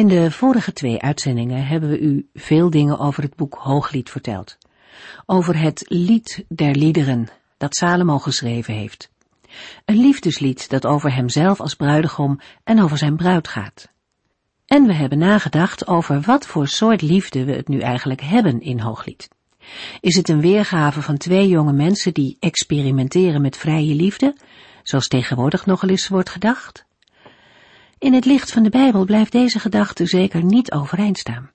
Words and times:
In 0.00 0.08
de 0.08 0.30
vorige 0.30 0.72
twee 0.72 1.02
uitzendingen 1.02 1.66
hebben 1.66 1.88
we 1.88 2.00
u 2.00 2.28
veel 2.34 2.70
dingen 2.70 2.98
over 2.98 3.22
het 3.22 3.36
boek 3.36 3.54
Hooglied 3.54 4.10
verteld. 4.10 4.58
Over 5.26 5.58
het 5.58 5.84
lied 5.88 6.44
der 6.48 6.74
liederen 6.74 7.28
dat 7.56 7.74
Salomo 7.76 8.18
geschreven 8.18 8.74
heeft. 8.74 9.10
Een 9.84 10.00
liefdeslied 10.00 10.70
dat 10.70 10.86
over 10.86 11.14
hemzelf 11.14 11.60
als 11.60 11.74
bruidegom 11.74 12.40
en 12.64 12.82
over 12.82 12.98
zijn 12.98 13.16
bruid 13.16 13.48
gaat. 13.48 13.88
En 14.66 14.86
we 14.86 14.94
hebben 14.94 15.18
nagedacht 15.18 15.86
over 15.86 16.20
wat 16.20 16.46
voor 16.46 16.68
soort 16.68 17.02
liefde 17.02 17.44
we 17.44 17.52
het 17.52 17.68
nu 17.68 17.78
eigenlijk 17.78 18.20
hebben 18.20 18.60
in 18.60 18.80
Hooglied. 18.80 19.28
Is 20.00 20.16
het 20.16 20.28
een 20.28 20.40
weergave 20.40 21.02
van 21.02 21.16
twee 21.16 21.48
jonge 21.48 21.72
mensen 21.72 22.14
die 22.14 22.36
experimenteren 22.38 23.42
met 23.42 23.56
vrije 23.56 23.94
liefde, 23.94 24.36
zoals 24.82 25.08
tegenwoordig 25.08 25.66
nogal 25.66 25.88
eens 25.88 26.08
wordt 26.08 26.30
gedacht? 26.30 26.88
In 28.00 28.14
het 28.14 28.24
licht 28.24 28.52
van 28.52 28.62
de 28.62 28.70
Bijbel 28.70 29.04
blijft 29.04 29.32
deze 29.32 29.58
gedachte 29.58 30.06
zeker 30.06 30.44
niet 30.44 30.72
overeind 30.72 31.18
staan. 31.18 31.50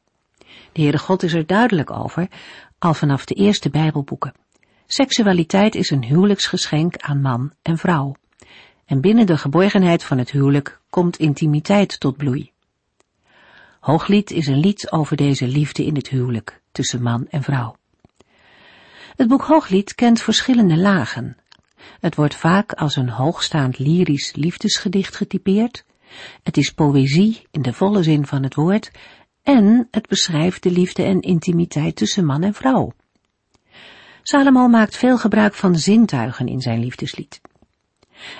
De 0.71 0.81
Heere 0.81 0.97
God 0.97 1.23
is 1.23 1.33
er 1.33 1.45
duidelijk 1.45 1.91
over, 1.91 2.27
al 2.79 2.93
vanaf 2.93 3.25
de 3.25 3.33
eerste 3.33 3.69
Bijbelboeken. 3.69 4.33
Seksualiteit 4.85 5.75
is 5.75 5.89
een 5.89 6.03
huwelijksgeschenk 6.03 6.97
aan 6.97 7.21
man 7.21 7.51
en 7.61 7.77
vrouw. 7.77 8.15
En 8.85 9.01
binnen 9.01 9.25
de 9.25 9.37
geborgenheid 9.37 10.03
van 10.03 10.17
het 10.17 10.31
huwelijk 10.31 10.79
komt 10.89 11.17
intimiteit 11.17 11.99
tot 11.99 12.17
bloei. 12.17 12.51
Hooglied 13.79 14.31
is 14.31 14.47
een 14.47 14.59
lied 14.59 14.91
over 14.91 15.17
deze 15.17 15.47
liefde 15.47 15.85
in 15.85 15.95
het 15.95 16.07
huwelijk 16.07 16.61
tussen 16.71 17.01
man 17.01 17.27
en 17.29 17.43
vrouw. 17.43 17.75
Het 19.15 19.27
boek 19.27 19.43
Hooglied 19.43 19.95
kent 19.95 20.21
verschillende 20.21 20.77
lagen. 20.77 21.37
Het 21.99 22.15
wordt 22.15 22.35
vaak 22.35 22.73
als 22.73 22.95
een 22.95 23.09
hoogstaand 23.09 23.79
lyrisch 23.79 24.35
liefdesgedicht 24.35 25.15
getypeerd, 25.15 25.85
het 26.43 26.57
is 26.57 26.71
poëzie 26.71 27.47
in 27.51 27.61
de 27.61 27.73
volle 27.73 28.03
zin 28.03 28.25
van 28.25 28.43
het 28.43 28.55
woord 28.55 28.91
en 29.43 29.87
het 29.91 30.07
beschrijft 30.07 30.63
de 30.63 30.71
liefde 30.71 31.03
en 31.03 31.21
intimiteit 31.21 31.95
tussen 31.95 32.25
man 32.25 32.43
en 32.43 32.53
vrouw. 32.53 32.93
Salomo 34.21 34.67
maakt 34.67 34.97
veel 34.97 35.17
gebruik 35.17 35.53
van 35.53 35.75
zintuigen 35.75 36.47
in 36.47 36.61
zijn 36.61 36.79
liefdeslied. 36.79 37.41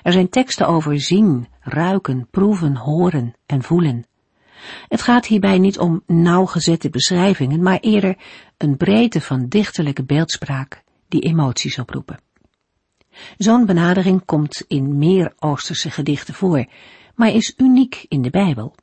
Er 0.03 0.11
zijn 0.11 0.29
teksten 0.29 0.67
over 0.67 1.01
zien, 1.01 1.47
ruiken, 1.61 2.27
proeven, 2.31 2.75
horen 2.75 3.33
en 3.45 3.63
voelen. 3.63 4.05
Het 4.87 5.01
gaat 5.01 5.25
hierbij 5.25 5.57
niet 5.57 5.79
om 5.79 6.03
nauwgezette 6.07 6.89
beschrijvingen, 6.89 7.61
maar 7.61 7.79
eerder 7.79 8.17
een 8.57 8.77
breedte 8.77 9.21
van 9.21 9.47
dichterlijke 9.47 10.03
beeldspraak 10.03 10.83
die 11.07 11.21
emoties 11.21 11.79
oproepen. 11.79 12.19
Zo'n 13.37 13.65
benadering 13.65 14.25
komt 14.25 14.63
in 14.67 14.97
meer 14.97 15.33
Oosterse 15.39 15.89
gedichten 15.89 16.33
voor, 16.33 16.65
maar 17.15 17.29
is 17.29 17.53
uniek 17.57 18.05
in 18.07 18.21
de 18.21 18.29
Bijbel. 18.29 18.75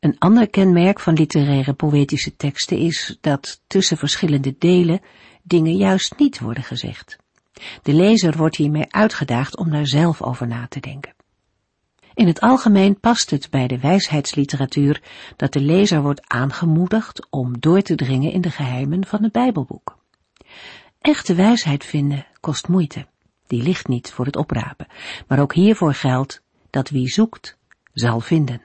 Een 0.00 0.18
ander 0.18 0.50
kenmerk 0.50 1.00
van 1.00 1.14
literaire 1.14 1.72
poëtische 1.72 2.36
teksten 2.36 2.78
is 2.78 3.18
dat 3.20 3.62
tussen 3.66 3.96
verschillende 3.96 4.54
delen 4.58 5.00
dingen 5.42 5.76
juist 5.76 6.18
niet 6.18 6.40
worden 6.40 6.62
gezegd. 6.62 7.16
De 7.82 7.92
lezer 7.92 8.36
wordt 8.36 8.56
hiermee 8.56 8.92
uitgedaagd 8.92 9.56
om 9.56 9.70
daar 9.70 9.86
zelf 9.86 10.22
over 10.22 10.46
na 10.46 10.66
te 10.68 10.80
denken. 10.80 11.14
In 12.14 12.26
het 12.26 12.40
algemeen 12.40 13.00
past 13.00 13.30
het 13.30 13.50
bij 13.50 13.66
de 13.66 13.78
wijsheidsliteratuur 13.78 15.02
dat 15.36 15.52
de 15.52 15.60
lezer 15.60 16.02
wordt 16.02 16.28
aangemoedigd 16.28 17.26
om 17.30 17.60
door 17.60 17.82
te 17.82 17.94
dringen 17.94 18.32
in 18.32 18.40
de 18.40 18.50
geheimen 18.50 19.06
van 19.06 19.22
het 19.22 19.32
Bijbelboek. 19.32 19.98
Echte 21.00 21.34
wijsheid 21.34 21.84
vinden 21.84 22.26
kost 22.40 22.68
moeite. 22.68 23.06
Die 23.46 23.62
ligt 23.62 23.88
niet 23.88 24.12
voor 24.12 24.24
het 24.24 24.36
oprapen. 24.36 24.86
Maar 25.28 25.38
ook 25.38 25.54
hiervoor 25.54 25.94
geldt 25.94 26.42
dat 26.78 26.90
wie 26.90 27.08
zoekt, 27.08 27.58
zal 27.92 28.20
vinden. 28.20 28.62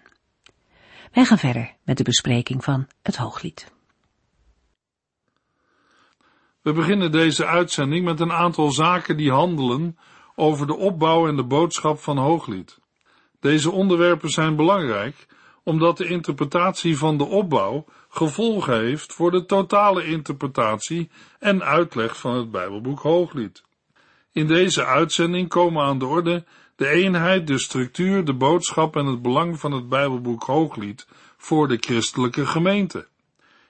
Wij 1.11 1.25
gaan 1.25 1.37
verder 1.37 1.75
met 1.83 1.97
de 1.97 2.03
bespreking 2.03 2.63
van 2.63 2.87
het 3.01 3.15
Hooglied. 3.15 3.71
We 6.61 6.73
beginnen 6.73 7.11
deze 7.11 7.45
uitzending 7.45 8.05
met 8.05 8.19
een 8.19 8.31
aantal 8.31 8.71
zaken 8.71 9.17
die 9.17 9.31
handelen 9.31 9.97
over 10.35 10.67
de 10.67 10.75
opbouw 10.75 11.27
en 11.27 11.35
de 11.35 11.43
boodschap 11.43 11.99
van 11.99 12.17
Hooglied. 12.17 12.79
Deze 13.39 13.71
onderwerpen 13.71 14.29
zijn 14.29 14.55
belangrijk 14.55 15.27
omdat 15.63 15.97
de 15.97 16.07
interpretatie 16.07 16.97
van 16.97 17.17
de 17.17 17.25
opbouw 17.25 17.85
gevolgen 18.09 18.79
heeft 18.79 19.13
voor 19.13 19.31
de 19.31 19.45
totale 19.45 20.05
interpretatie 20.05 21.09
en 21.39 21.63
uitleg 21.63 22.17
van 22.17 22.35
het 22.35 22.51
Bijbelboek 22.51 22.99
Hooglied. 22.99 23.63
In 24.31 24.47
deze 24.47 24.85
uitzending 24.85 25.49
komen 25.49 25.83
aan 25.83 25.99
de 25.99 26.05
orde 26.05 26.45
de 26.75 26.87
eenheid, 26.87 27.47
de 27.47 27.57
structuur, 27.57 28.25
de 28.25 28.33
boodschap 28.33 28.95
en 28.95 29.05
het 29.05 29.21
belang 29.21 29.59
van 29.59 29.71
het 29.71 29.89
Bijbelboek 29.89 30.43
Hooglied 30.43 31.07
voor 31.37 31.67
de 31.67 31.77
christelijke 31.79 32.45
gemeente. 32.45 33.07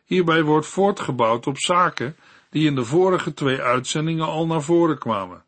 Hierbij 0.05 0.43
wordt 0.43 0.67
voortgebouwd 0.67 1.47
op 1.47 1.57
zaken 1.57 2.15
die 2.49 2.67
in 2.67 2.75
de 2.75 2.85
vorige 2.85 3.33
twee 3.33 3.61
uitzendingen 3.61 4.25
al 4.25 4.45
naar 4.45 4.61
voren 4.61 4.97
kwamen. 4.97 5.43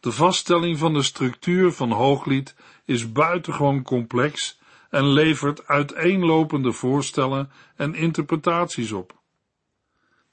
De 0.00 0.12
vaststelling 0.12 0.78
van 0.78 0.94
de 0.94 1.02
structuur 1.02 1.72
van 1.72 1.90
Hooglied 1.90 2.54
is 2.84 3.12
buitengewoon 3.12 3.82
complex 3.82 4.58
en 4.90 5.06
levert 5.06 5.66
uiteenlopende 5.66 6.72
voorstellen 6.72 7.50
en 7.76 7.94
interpretaties 7.94 8.92
op. 8.92 9.15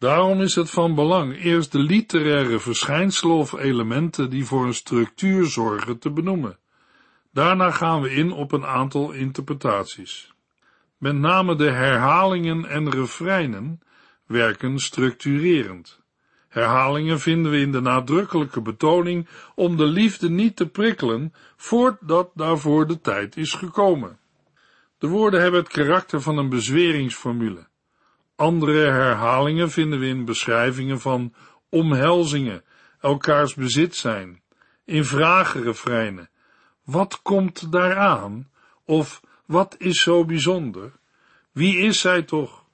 Daarom 0.03 0.41
is 0.41 0.55
het 0.55 0.69
van 0.69 0.95
belang 0.95 1.43
eerst 1.43 1.71
de 1.71 1.79
literaire 1.79 2.59
verschijnselen 2.59 3.35
of 3.35 3.53
elementen 3.53 4.29
die 4.29 4.45
voor 4.45 4.65
een 4.65 4.73
structuur 4.73 5.45
zorgen 5.45 5.99
te 5.99 6.11
benoemen. 6.11 6.57
Daarna 7.31 7.71
gaan 7.71 8.01
we 8.01 8.13
in 8.13 8.31
op 8.31 8.51
een 8.51 8.65
aantal 8.65 9.11
interpretaties. 9.11 10.33
Met 10.97 11.15
name 11.15 11.55
de 11.55 11.69
herhalingen 11.69 12.65
en 12.65 12.89
refreinen 12.89 13.81
werken 14.25 14.79
structurerend. 14.79 16.01
Herhalingen 16.49 17.19
vinden 17.19 17.51
we 17.51 17.59
in 17.59 17.71
de 17.71 17.81
nadrukkelijke 17.81 18.61
betoning 18.61 19.27
om 19.55 19.77
de 19.77 19.85
liefde 19.85 20.29
niet 20.29 20.55
te 20.55 20.67
prikkelen 20.67 21.33
voordat 21.55 22.31
daarvoor 22.33 22.87
de 22.87 23.01
tijd 23.01 23.37
is 23.37 23.53
gekomen. 23.53 24.19
De 24.97 25.07
woorden 25.07 25.41
hebben 25.41 25.59
het 25.59 25.69
karakter 25.71 26.21
van 26.21 26.37
een 26.37 26.49
bezweringsformule. 26.49 27.71
Andere 28.43 28.91
herhalingen 28.91 29.71
vinden 29.71 29.99
we 29.99 30.05
in 30.05 30.25
beschrijvingen 30.25 30.99
van 30.99 31.33
omhelzingen, 31.69 32.63
elkaars 32.99 33.53
bezit 33.53 33.95
zijn, 33.95 34.41
in 34.85 35.05
vragenrefreinen. 35.05 36.29
Wat 36.85 37.21
komt 37.21 37.71
daaraan? 37.71 38.49
Of 38.85 39.21
wat 39.45 39.75
is 39.77 40.01
zo 40.01 40.25
bijzonder? 40.25 40.91
Wie 41.51 41.77
is 41.77 41.99
zij 41.99 42.21
toch? 42.21 42.65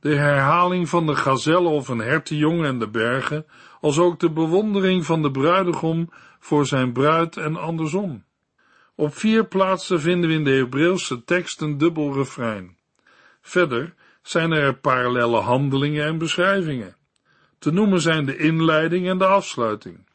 De 0.00 0.14
herhaling 0.14 0.88
van 0.88 1.06
de 1.06 1.16
gazelle 1.16 1.68
of 1.68 1.88
een 1.88 1.98
hertenjong 1.98 2.64
en 2.64 2.78
de 2.78 2.88
bergen, 2.88 3.46
als 3.80 3.98
ook 3.98 4.20
de 4.20 4.30
bewondering 4.30 5.04
van 5.04 5.22
de 5.22 5.30
bruidegom 5.30 6.10
voor 6.38 6.66
zijn 6.66 6.92
bruid 6.92 7.36
en 7.36 7.56
andersom. 7.56 8.24
Op 8.94 9.14
vier 9.14 9.46
plaatsen 9.46 10.00
vinden 10.00 10.30
we 10.30 10.36
in 10.36 10.44
de 10.44 10.50
Hebreeuwse 10.50 11.24
tekst 11.24 11.60
een 11.60 11.78
dubbel 11.78 12.12
refrein. 12.12 12.76
Verder 13.40 13.94
zijn 14.28 14.52
er 14.52 14.74
parallelle 14.74 15.40
handelingen 15.40 16.04
en 16.04 16.18
beschrijvingen. 16.18 16.96
Te 17.58 17.70
noemen 17.70 18.00
zijn 18.00 18.26
de 18.26 18.36
inleiding 18.36 19.08
en 19.08 19.18
de 19.18 19.26
afsluiting. 19.26 20.06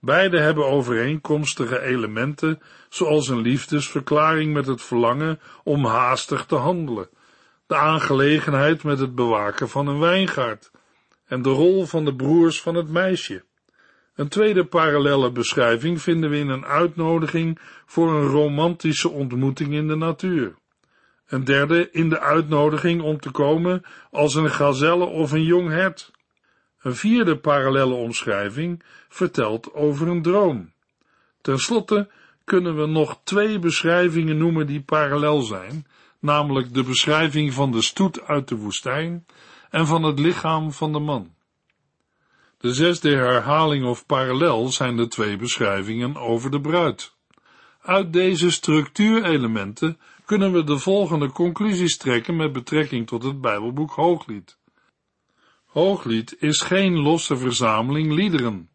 Beide 0.00 0.40
hebben 0.40 0.66
overeenkomstige 0.66 1.80
elementen, 1.80 2.60
zoals 2.88 3.28
een 3.28 3.40
liefdesverklaring 3.40 4.52
met 4.52 4.66
het 4.66 4.82
verlangen 4.82 5.40
om 5.62 5.84
haastig 5.84 6.44
te 6.46 6.54
handelen, 6.54 7.08
de 7.66 7.76
aangelegenheid 7.76 8.82
met 8.82 8.98
het 8.98 9.14
bewaken 9.14 9.68
van 9.68 9.86
een 9.86 9.98
wijngaard 9.98 10.70
en 11.26 11.42
de 11.42 11.50
rol 11.50 11.86
van 11.86 12.04
de 12.04 12.14
broers 12.14 12.60
van 12.60 12.74
het 12.74 12.88
meisje. 12.88 13.44
Een 14.14 14.28
tweede 14.28 14.64
parallelle 14.64 15.30
beschrijving 15.30 16.02
vinden 16.02 16.30
we 16.30 16.38
in 16.38 16.48
een 16.48 16.64
uitnodiging 16.64 17.58
voor 17.86 18.14
een 18.14 18.26
romantische 18.26 19.08
ontmoeting 19.08 19.72
in 19.72 19.88
de 19.88 19.96
natuur. 19.96 20.54
Een 21.26 21.44
derde 21.44 21.90
in 21.90 22.08
de 22.08 22.20
uitnodiging 22.20 23.02
om 23.02 23.20
te 23.20 23.30
komen 23.30 23.82
als 24.10 24.34
een 24.34 24.50
gazelle 24.50 25.04
of 25.04 25.32
een 25.32 25.44
jong 25.44 25.68
hert. 25.70 26.10
Een 26.80 26.96
vierde 26.96 27.38
parallelle 27.38 27.94
omschrijving 27.94 28.82
vertelt 29.08 29.74
over 29.74 30.08
een 30.08 30.22
droom. 30.22 30.72
Ten 31.40 31.58
slotte 31.58 32.10
kunnen 32.44 32.76
we 32.76 32.86
nog 32.86 33.20
twee 33.24 33.58
beschrijvingen 33.58 34.36
noemen 34.36 34.66
die 34.66 34.82
parallel 34.82 35.40
zijn, 35.40 35.86
namelijk 36.20 36.74
de 36.74 36.82
beschrijving 36.82 37.52
van 37.52 37.72
de 37.72 37.82
stoet 37.82 38.22
uit 38.22 38.48
de 38.48 38.56
woestijn 38.56 39.26
en 39.70 39.86
van 39.86 40.02
het 40.02 40.18
lichaam 40.18 40.72
van 40.72 40.92
de 40.92 40.98
man. 40.98 41.34
De 42.58 42.74
zesde 42.74 43.10
herhaling 43.10 43.84
of 43.84 44.06
parallel 44.06 44.68
zijn 44.68 44.96
de 44.96 45.08
twee 45.08 45.36
beschrijvingen 45.36 46.16
over 46.16 46.50
de 46.50 46.60
bruid. 46.60 47.14
Uit 47.82 48.12
deze 48.12 48.50
structuurelementen 48.50 49.98
kunnen 50.24 50.52
we 50.52 50.64
de 50.64 50.78
volgende 50.78 51.32
conclusies 51.32 51.96
trekken 51.96 52.36
met 52.36 52.52
betrekking 52.52 53.06
tot 53.06 53.22
het 53.22 53.40
Bijbelboek 53.40 53.90
Hooglied. 53.90 54.58
Hooglied 55.64 56.36
is 56.38 56.60
geen 56.60 56.98
losse 56.98 57.36
verzameling 57.36 58.12
liederen, 58.12 58.70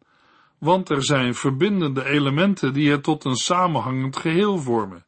want 0.58 0.90
er 0.90 1.04
zijn 1.04 1.34
verbindende 1.34 2.04
elementen 2.04 2.72
die 2.72 2.90
het 2.90 3.02
tot 3.02 3.24
een 3.24 3.36
samenhangend 3.36 4.16
geheel 4.16 4.58
vormen. 4.58 5.04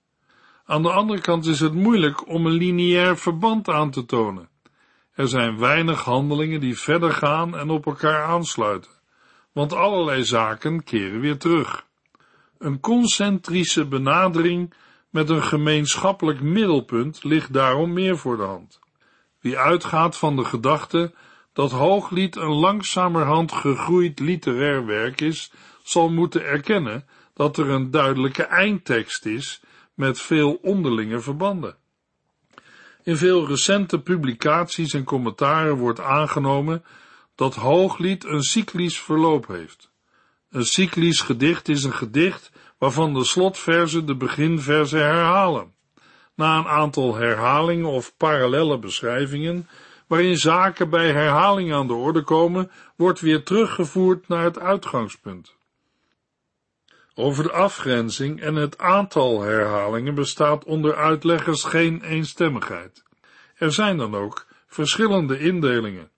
Aan 0.65 0.83
de 0.83 0.93
andere 0.93 1.21
kant 1.21 1.47
is 1.47 1.61
het 1.61 1.75
moeilijk 1.75 2.29
om 2.29 2.47
een 2.47 2.53
lineair 2.53 3.19
verband 3.19 3.69
aan 3.69 3.91
te 3.91 4.05
tonen. 4.05 4.49
Er 5.13 5.29
zijn 5.29 5.59
weinig 5.59 6.05
handelingen 6.05 6.61
die 6.61 6.79
verder 6.79 7.13
gaan 7.13 7.57
en 7.57 7.71
op 7.71 7.87
elkaar 7.87 8.25
aansluiten, 8.25 8.91
want 9.53 9.73
allerlei 9.73 10.25
zaken 10.25 10.85
keren 10.85 11.21
weer 11.21 11.39
terug. 11.39 11.87
Een 12.59 12.81
concentrische 12.81 13.87
benadering 13.87 14.75
met 15.13 15.29
een 15.29 15.43
gemeenschappelijk 15.43 16.41
middelpunt 16.41 17.25
ligt 17.25 17.53
daarom 17.53 17.93
meer 17.93 18.19
voor 18.19 18.37
de 18.37 18.43
hand. 18.43 18.79
Wie 19.41 19.59
uitgaat 19.59 20.17
van 20.17 20.37
de 20.37 20.45
gedachte 20.45 21.15
dat 21.53 21.71
Hooglied 21.71 22.37
een 22.37 22.53
langzamerhand 22.53 23.53
gegroeid 23.53 24.21
literair 24.21 24.87
werk 24.87 25.21
is, 25.21 25.53
zal 25.83 26.11
moeten 26.11 26.45
erkennen 26.45 27.07
dat 27.35 27.57
er 27.57 27.69
een 27.69 27.91
duidelijke 27.91 28.43
eindtekst 28.43 29.27
is 29.27 29.63
met 29.95 30.21
veel 30.21 30.59
onderlinge 30.63 31.21
verbanden. 31.21 31.77
In 33.03 33.17
veel 33.17 33.47
recente 33.47 34.01
publicaties 34.01 34.95
en 34.95 35.05
commentaren 35.05 35.77
wordt 35.77 36.01
aangenomen 36.01 36.85
dat 37.35 37.55
Hooglied 37.55 38.25
een 38.25 38.43
cyclisch 38.43 39.01
verloop 39.01 39.47
heeft. 39.47 39.91
Een 40.51 40.67
cyclisch 40.67 41.21
gedicht 41.21 41.69
is 41.69 41.85
een 41.85 41.95
gedicht 41.95 42.52
waarvan 42.83 43.15
de 43.15 43.25
slotverzen 43.25 44.07
de 44.07 44.17
beginverzen 44.17 44.99
herhalen. 44.99 45.75
Na 46.35 46.59
een 46.59 46.67
aantal 46.67 47.15
herhalingen 47.15 47.91
of 47.91 48.17
parallelle 48.17 48.79
beschrijvingen, 48.79 49.69
waarin 50.07 50.37
zaken 50.37 50.91
bij 50.91 51.13
herhaling 51.13 51.73
aan 51.73 51.87
de 51.87 51.93
orde 51.93 52.23
komen, 52.23 52.71
wordt 52.97 53.21
weer 53.21 53.43
teruggevoerd 53.43 54.29
naar 54.29 54.45
het 54.45 54.59
uitgangspunt. 54.59 55.55
Over 57.15 57.45
de 57.45 57.53
afgrenzing 57.53 58.41
en 58.41 58.55
het 58.55 58.79
aantal 58.79 59.43
herhalingen 59.43 60.15
bestaat 60.15 60.65
onder 60.65 60.97
uitleggers 60.97 61.65
geen 61.65 62.03
eenstemmigheid. 62.03 63.03
Er 63.55 63.73
zijn 63.73 63.97
dan 63.97 64.15
ook 64.15 64.47
verschillende 64.67 65.39
indelingen, 65.39 66.11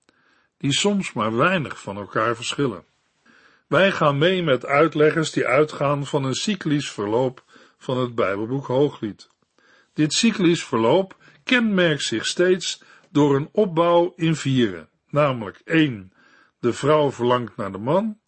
die 0.59 0.73
soms 0.73 1.13
maar 1.13 1.37
weinig 1.37 1.81
van 1.81 1.97
elkaar 1.97 2.37
verschillen. 2.37 2.85
Wij 3.67 3.93
gaan 3.93 4.19
mee 4.19 4.43
met 4.43 4.67
uitleggers 4.67 5.31
die 5.31 5.47
uitgaan 5.47 6.07
van 6.07 6.25
een 6.25 6.35
cyclisch 6.35 6.91
verloop 6.91 7.45
van 7.79 7.99
het 7.99 8.15
Bijbelboek 8.15 8.67
Hooglied. 8.67 9.29
Dit 9.93 10.13
cyclisch 10.13 10.65
verloop 10.65 11.17
kenmerkt 11.45 12.03
zich 12.03 12.27
steeds 12.27 12.83
door 13.11 13.37
een 13.37 13.49
opbouw 13.53 14.13
in 14.17 14.37
vieren, 14.37 14.89
namelijk 15.09 15.61
1. 15.65 16.13
De 16.59 16.73
vrouw 16.73 17.13
verlangt 17.13 17.57
naar 17.57 17.73
de 17.73 17.79
man, 17.79 18.19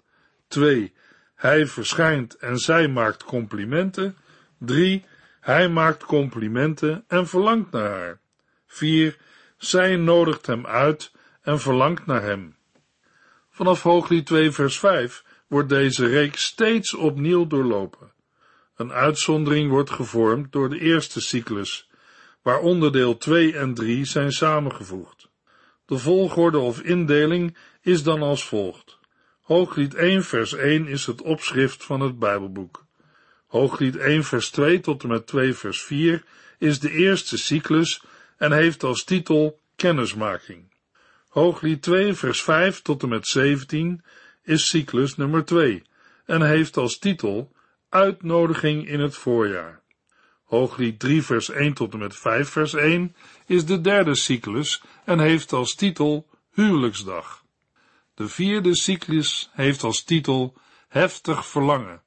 2. 0.49 0.93
Hij 1.35 1.67
verschijnt 1.67 2.37
en 2.37 2.59
zij 2.59 2.89
maakt 2.89 3.25
complimenten. 3.25 4.17
3. 4.59 5.05
Hij 5.41 5.69
maakt 5.69 6.05
complimenten 6.05 7.05
en 7.09 7.27
verlangt 7.27 7.71
naar 7.71 7.91
haar. 7.91 8.21
4. 8.67 9.17
Zij 9.57 9.97
nodigt 9.97 10.47
hem 10.47 10.67
uit 10.67 11.13
en 11.43 11.61
verlangt 11.61 12.07
naar 12.07 12.23
hem. 12.23 12.57
Vanaf 13.57 13.83
Hooglied 13.83 14.27
2 14.27 14.51
vers 14.51 14.79
5 14.79 15.25
wordt 15.47 15.69
deze 15.69 16.07
reeks 16.07 16.45
steeds 16.45 16.95
opnieuw 16.95 17.47
doorlopen. 17.47 18.13
Een 18.77 18.93
uitzondering 18.93 19.71
wordt 19.71 19.91
gevormd 19.91 20.53
door 20.53 20.69
de 20.69 20.81
eerste 20.81 21.21
cyclus, 21.21 21.91
waar 22.43 22.61
onderdeel 22.61 23.17
2 23.17 23.57
en 23.57 23.75
3 23.75 24.05
zijn 24.05 24.33
samengevoegd. 24.33 25.29
De 25.87 25.99
volgorde 25.99 26.59
of 26.59 26.81
indeling 26.81 27.57
is 27.81 28.03
dan 28.03 28.23
als 28.23 28.45
volgt. 28.45 28.99
Hooglied 29.41 29.95
1 29.95 30.25
vers 30.25 30.55
1 30.55 30.87
is 30.87 31.07
het 31.07 31.23
opschrift 31.23 31.85
van 31.85 32.01
het 32.01 32.19
Bijbelboek. 32.19 32.85
Hooglied 33.47 33.97
1 33.97 34.25
vers 34.25 34.51
2 34.51 34.81
tot 34.81 35.03
en 35.03 35.09
met 35.09 35.27
2 35.27 35.55
vers 35.55 35.83
4 35.83 36.25
is 36.59 36.81
de 36.81 36.91
eerste 36.91 37.39
cyclus 37.39 38.03
en 38.37 38.53
heeft 38.53 38.83
als 38.83 39.05
titel 39.05 39.61
Kennismaking. 39.77 40.75
Hooglied 41.37 41.83
2 41.83 42.15
vers 42.15 42.43
5 42.43 42.83
tot 42.83 43.03
en 43.03 43.09
met 43.09 43.27
17 43.27 44.05
is 44.43 44.69
cyclus 44.69 45.17
nummer 45.17 45.45
2 45.45 45.83
en 46.27 46.43
heeft 46.43 46.77
als 46.77 46.99
titel 46.99 47.53
Uitnodiging 47.89 48.89
in 48.89 49.01
het 49.01 49.17
voorjaar. 49.17 49.83
Hooglied 50.45 50.99
3 50.99 51.23
vers 51.23 51.51
1 51.51 51.75
tot 51.75 51.93
en 51.93 51.99
met 51.99 52.17
5 52.17 52.49
vers 52.49 52.75
1 52.75 53.17
is 53.47 53.65
de 53.65 53.81
derde 53.81 54.15
cyclus 54.15 54.83
en 55.05 55.19
heeft 55.19 55.53
als 55.53 55.75
titel 55.75 56.29
Huwelijksdag. 56.51 57.45
De 58.15 58.29
vierde 58.29 58.77
cyclus 58.77 59.51
heeft 59.53 59.83
als 59.83 60.05
titel 60.05 60.55
Heftig 60.89 61.47
Verlangen 61.47 62.03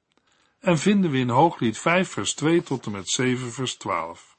en 0.60 0.78
vinden 0.78 1.10
we 1.10 1.18
in 1.18 1.28
Hooglied 1.28 1.78
5 1.78 2.08
vers 2.08 2.34
2 2.34 2.62
tot 2.62 2.86
en 2.86 2.92
met 2.92 3.08
7 3.08 3.52
vers 3.52 3.74
12. 3.74 4.29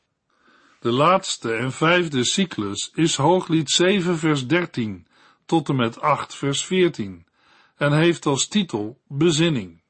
De 0.82 0.92
laatste 0.92 1.54
en 1.54 1.72
vijfde 1.72 2.26
cyclus 2.26 2.92
is 2.94 3.16
Hooglied 3.16 3.70
7 3.70 4.18
vers 4.18 4.48
13 4.48 5.08
tot 5.46 5.70
en 5.70 5.76
met 5.76 6.00
8 6.00 6.36
vers 6.36 6.66
14 6.66 7.26
en 7.76 7.94
heeft 7.94 8.26
als 8.26 8.48
titel 8.48 9.00
Bezinning. 9.08 9.82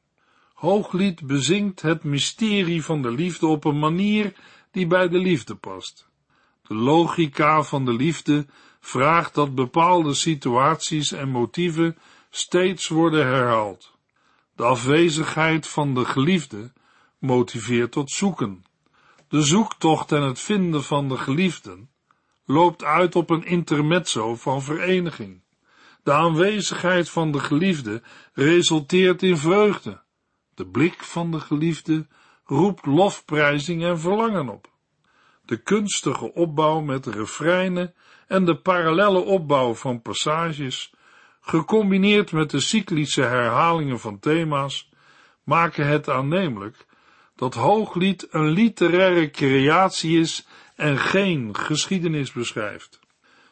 Hooglied 0.54 1.28
bezingt 1.28 1.82
het 1.82 2.04
mysterie 2.04 2.84
van 2.84 3.02
de 3.02 3.12
liefde 3.12 3.48
op 3.48 3.66
een 3.66 3.80
manier 3.80 4.34
die 4.72 4.88
bij 4.88 5.08
de 5.08 5.18
liefde 5.18 5.56
past. 5.56 6.08
De 6.68 6.76
logica 6.76 7.64
van 7.64 7.86
de 7.86 7.94
liefde 7.94 8.46
vraagt 8.80 9.36
dat 9.36 9.56
bepaalde 9.56 10.14
situaties 10.14 11.12
en 11.12 11.30
motieven 11.30 11.98
steeds 12.30 12.88
worden 12.88 13.26
herhaald. 13.26 13.92
De 14.56 14.64
afwezigheid 14.64 15.68
van 15.68 15.94
de 15.94 16.06
geliefde 16.06 16.72
motiveert 17.18 17.92
tot 17.92 18.12
zoeken. 18.12 18.64
De 19.32 19.42
zoektocht 19.42 20.12
en 20.12 20.22
het 20.22 20.40
vinden 20.40 20.84
van 20.84 21.08
de 21.10 21.18
geliefden 21.18 21.90
loopt 22.46 22.84
uit 22.84 23.16
op 23.16 23.30
een 23.30 23.46
intermezzo 23.46 24.36
van 24.36 24.62
vereniging. 24.62 25.42
De 26.04 26.12
aanwezigheid 26.12 27.10
van 27.10 27.32
de 27.32 27.40
geliefde 27.40 28.02
resulteert 28.34 29.24
in 29.24 29.38
vreugde. 29.38 30.02
De 30.56 30.68
blik 30.68 31.04
van 31.04 31.32
de 31.32 31.40
geliefde 31.40 32.08
roept 32.46 32.86
lofprijzing 32.86 33.84
en 33.84 34.00
verlangen 34.00 34.50
op. 34.50 34.70
De 35.46 35.58
kunstige 35.58 36.34
opbouw 36.34 36.80
met 36.80 37.06
refreinen 37.06 37.94
en 38.28 38.46
de 38.46 38.56
parallelle 38.56 39.20
opbouw 39.20 39.74
van 39.74 40.02
passages, 40.02 40.94
gecombineerd 41.42 42.32
met 42.32 42.50
de 42.50 42.60
cyclische 42.60 43.24
herhalingen 43.24 44.00
van 44.00 44.20
thema's, 44.20 44.90
maken 45.44 45.88
het 45.88 46.10
aannemelijk 46.10 46.90
dat 47.42 47.54
Hooglied 47.54 48.28
een 48.32 48.50
literaire 48.50 49.30
creatie 49.30 50.20
is 50.20 50.48
en 50.76 50.98
geen 50.98 51.56
geschiedenis 51.56 52.32
beschrijft. 52.32 53.00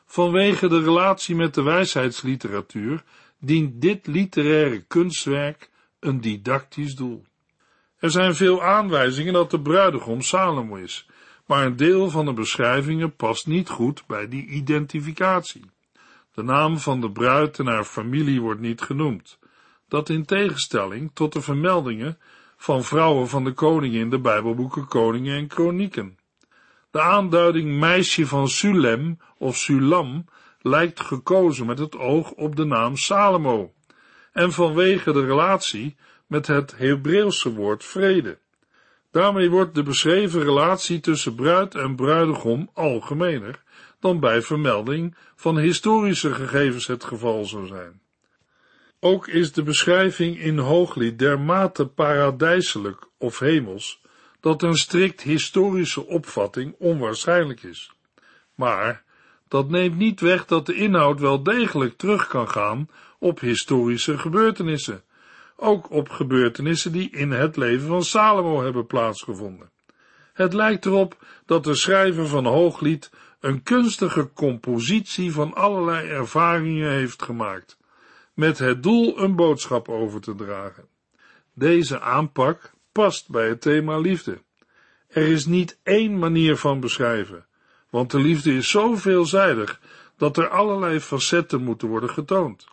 Vanwege 0.05 0.67
de 0.67 0.83
relatie 0.83 1.35
met 1.35 1.53
de 1.53 1.61
wijsheidsliteratuur 1.61 3.03
dient 3.39 3.81
dit 3.81 4.07
literaire 4.07 4.81
kunstwerk 4.81 5.69
een 5.99 6.21
didactisch 6.21 6.95
doel. 6.95 7.25
Er 7.97 8.11
zijn 8.11 8.35
veel 8.35 8.63
aanwijzingen 8.63 9.33
dat 9.33 9.51
de 9.51 9.61
bruidegom 9.61 10.21
Salomo 10.21 10.75
is, 10.75 11.09
maar 11.45 11.65
een 11.65 11.75
deel 11.75 12.09
van 12.09 12.25
de 12.25 12.33
beschrijvingen 12.33 13.15
past 13.15 13.47
niet 13.47 13.69
goed 13.69 14.03
bij 14.07 14.27
die 14.27 14.45
identificatie. 14.45 15.65
De 16.33 16.43
naam 16.43 16.77
van 16.77 17.01
de 17.01 17.11
bruid 17.11 17.59
en 17.59 17.67
haar 17.67 17.83
familie 17.83 18.41
wordt 18.41 18.61
niet 18.61 18.81
genoemd, 18.81 19.39
dat 19.87 20.09
in 20.09 20.25
tegenstelling 20.25 21.11
tot 21.13 21.33
de 21.33 21.41
vermeldingen 21.41 22.17
van 22.61 22.83
vrouwen 22.83 23.27
van 23.27 23.43
de 23.43 23.51
koningen 23.51 23.99
in 23.99 24.09
de 24.09 24.19
Bijbelboeken 24.19 24.87
Koningen 24.87 25.37
en 25.37 25.47
Kronieken. 25.47 26.17
De 26.91 27.01
aanduiding 27.01 27.79
meisje 27.79 28.27
van 28.27 28.47
Sulem 28.47 29.19
of 29.37 29.57
Sulam 29.57 30.25
lijkt 30.61 30.99
gekozen 30.99 31.65
met 31.65 31.79
het 31.79 31.97
oog 31.97 32.31
op 32.31 32.55
de 32.55 32.65
naam 32.65 32.97
Salomo 32.97 33.73
en 34.31 34.51
vanwege 34.51 35.11
de 35.13 35.25
relatie 35.25 35.95
met 36.27 36.47
het 36.47 36.77
Hebreeuwse 36.77 37.53
woord 37.53 37.85
vrede. 37.85 38.39
Daarmee 39.11 39.49
wordt 39.49 39.75
de 39.75 39.83
beschreven 39.83 40.43
relatie 40.43 40.99
tussen 40.99 41.35
bruid 41.35 41.75
en 41.75 41.95
bruidegom 41.95 42.69
algemener 42.73 43.63
dan 43.99 44.19
bij 44.19 44.41
vermelding 44.41 45.15
van 45.35 45.57
historische 45.57 46.33
gegevens 46.33 46.87
het 46.87 47.03
geval 47.03 47.45
zou 47.45 47.67
zijn. 47.67 48.01
Ook 49.01 49.27
is 49.27 49.51
de 49.51 49.63
beschrijving 49.63 50.39
in 50.39 50.57
Hooglied 50.57 51.19
dermate 51.19 51.87
paradijselijk 51.87 53.07
of 53.17 53.39
hemels, 53.39 54.01
dat 54.39 54.61
een 54.61 54.75
strikt 54.75 55.21
historische 55.21 56.05
opvatting 56.05 56.75
onwaarschijnlijk 56.77 57.63
is. 57.63 57.91
Maar 58.55 59.03
Dat 59.47 59.69
neemt 59.69 59.97
niet 59.97 60.19
weg 60.19 60.45
dat 60.45 60.65
de 60.65 60.73
inhoud 60.73 61.19
wel 61.19 61.43
degelijk 61.43 61.97
terug 61.97 62.27
kan 62.27 62.49
gaan 62.49 62.89
op 63.19 63.39
historische 63.39 64.17
gebeurtenissen, 64.17 65.03
ook 65.55 65.91
op 65.91 66.09
gebeurtenissen 66.09 66.91
die 66.91 67.09
in 67.09 67.31
het 67.31 67.57
leven 67.57 67.87
van 67.87 68.03
Salomo 68.03 68.63
hebben 68.63 68.87
plaatsgevonden. 68.87 69.71
Het 70.33 70.53
lijkt 70.53 70.85
erop 70.85 71.17
dat 71.45 71.63
de 71.63 71.75
schrijver 71.75 72.27
van 72.27 72.45
Hooglied 72.45 73.11
een 73.39 73.63
kunstige 73.63 74.33
compositie 74.33 75.31
van 75.31 75.53
allerlei 75.53 76.07
ervaringen 76.07 76.91
heeft 76.91 77.23
gemaakt, 77.23 77.78
met 78.39 78.59
het 78.59 78.83
doel 78.83 79.19
een 79.19 79.35
boodschap 79.35 79.89
over 79.89 80.21
te 80.21 80.35
dragen. 80.35 80.87
Deze 81.53 81.99
aanpak 81.99 82.71
past 82.91 83.29
bij 83.29 83.47
het 83.47 83.61
thema 83.61 83.97
liefde. 83.97 84.41
Er 85.07 85.27
is 85.27 85.45
niet 85.45 85.79
één 85.83 86.19
manier 86.19 86.57
van 86.57 86.79
beschrijven, 86.79 87.45
want 87.89 88.11
de 88.11 88.19
liefde 88.19 88.53
is 88.53 88.69
zo 88.69 88.95
veelzijdig 88.95 89.79
dat 90.17 90.37
er 90.37 90.49
allerlei 90.49 90.99
facetten 90.99 91.63
moeten 91.63 91.87
worden 91.87 92.09
getoond. 92.09 92.67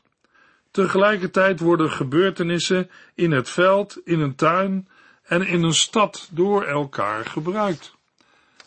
Tegelijkertijd 0.71 1.61
worden 1.61 1.91
gebeurtenissen 1.91 2.91
in 3.15 3.33
het 3.33 3.51
veld, 3.51 4.01
in 4.05 4.21
een 4.21 4.35
tuin 4.35 4.89
en 5.23 5.47
in 5.47 5.63
een 5.63 5.75
stad 5.75 6.29
door 6.33 6.65
elkaar 6.65 7.25
gebruikt. 7.25 7.96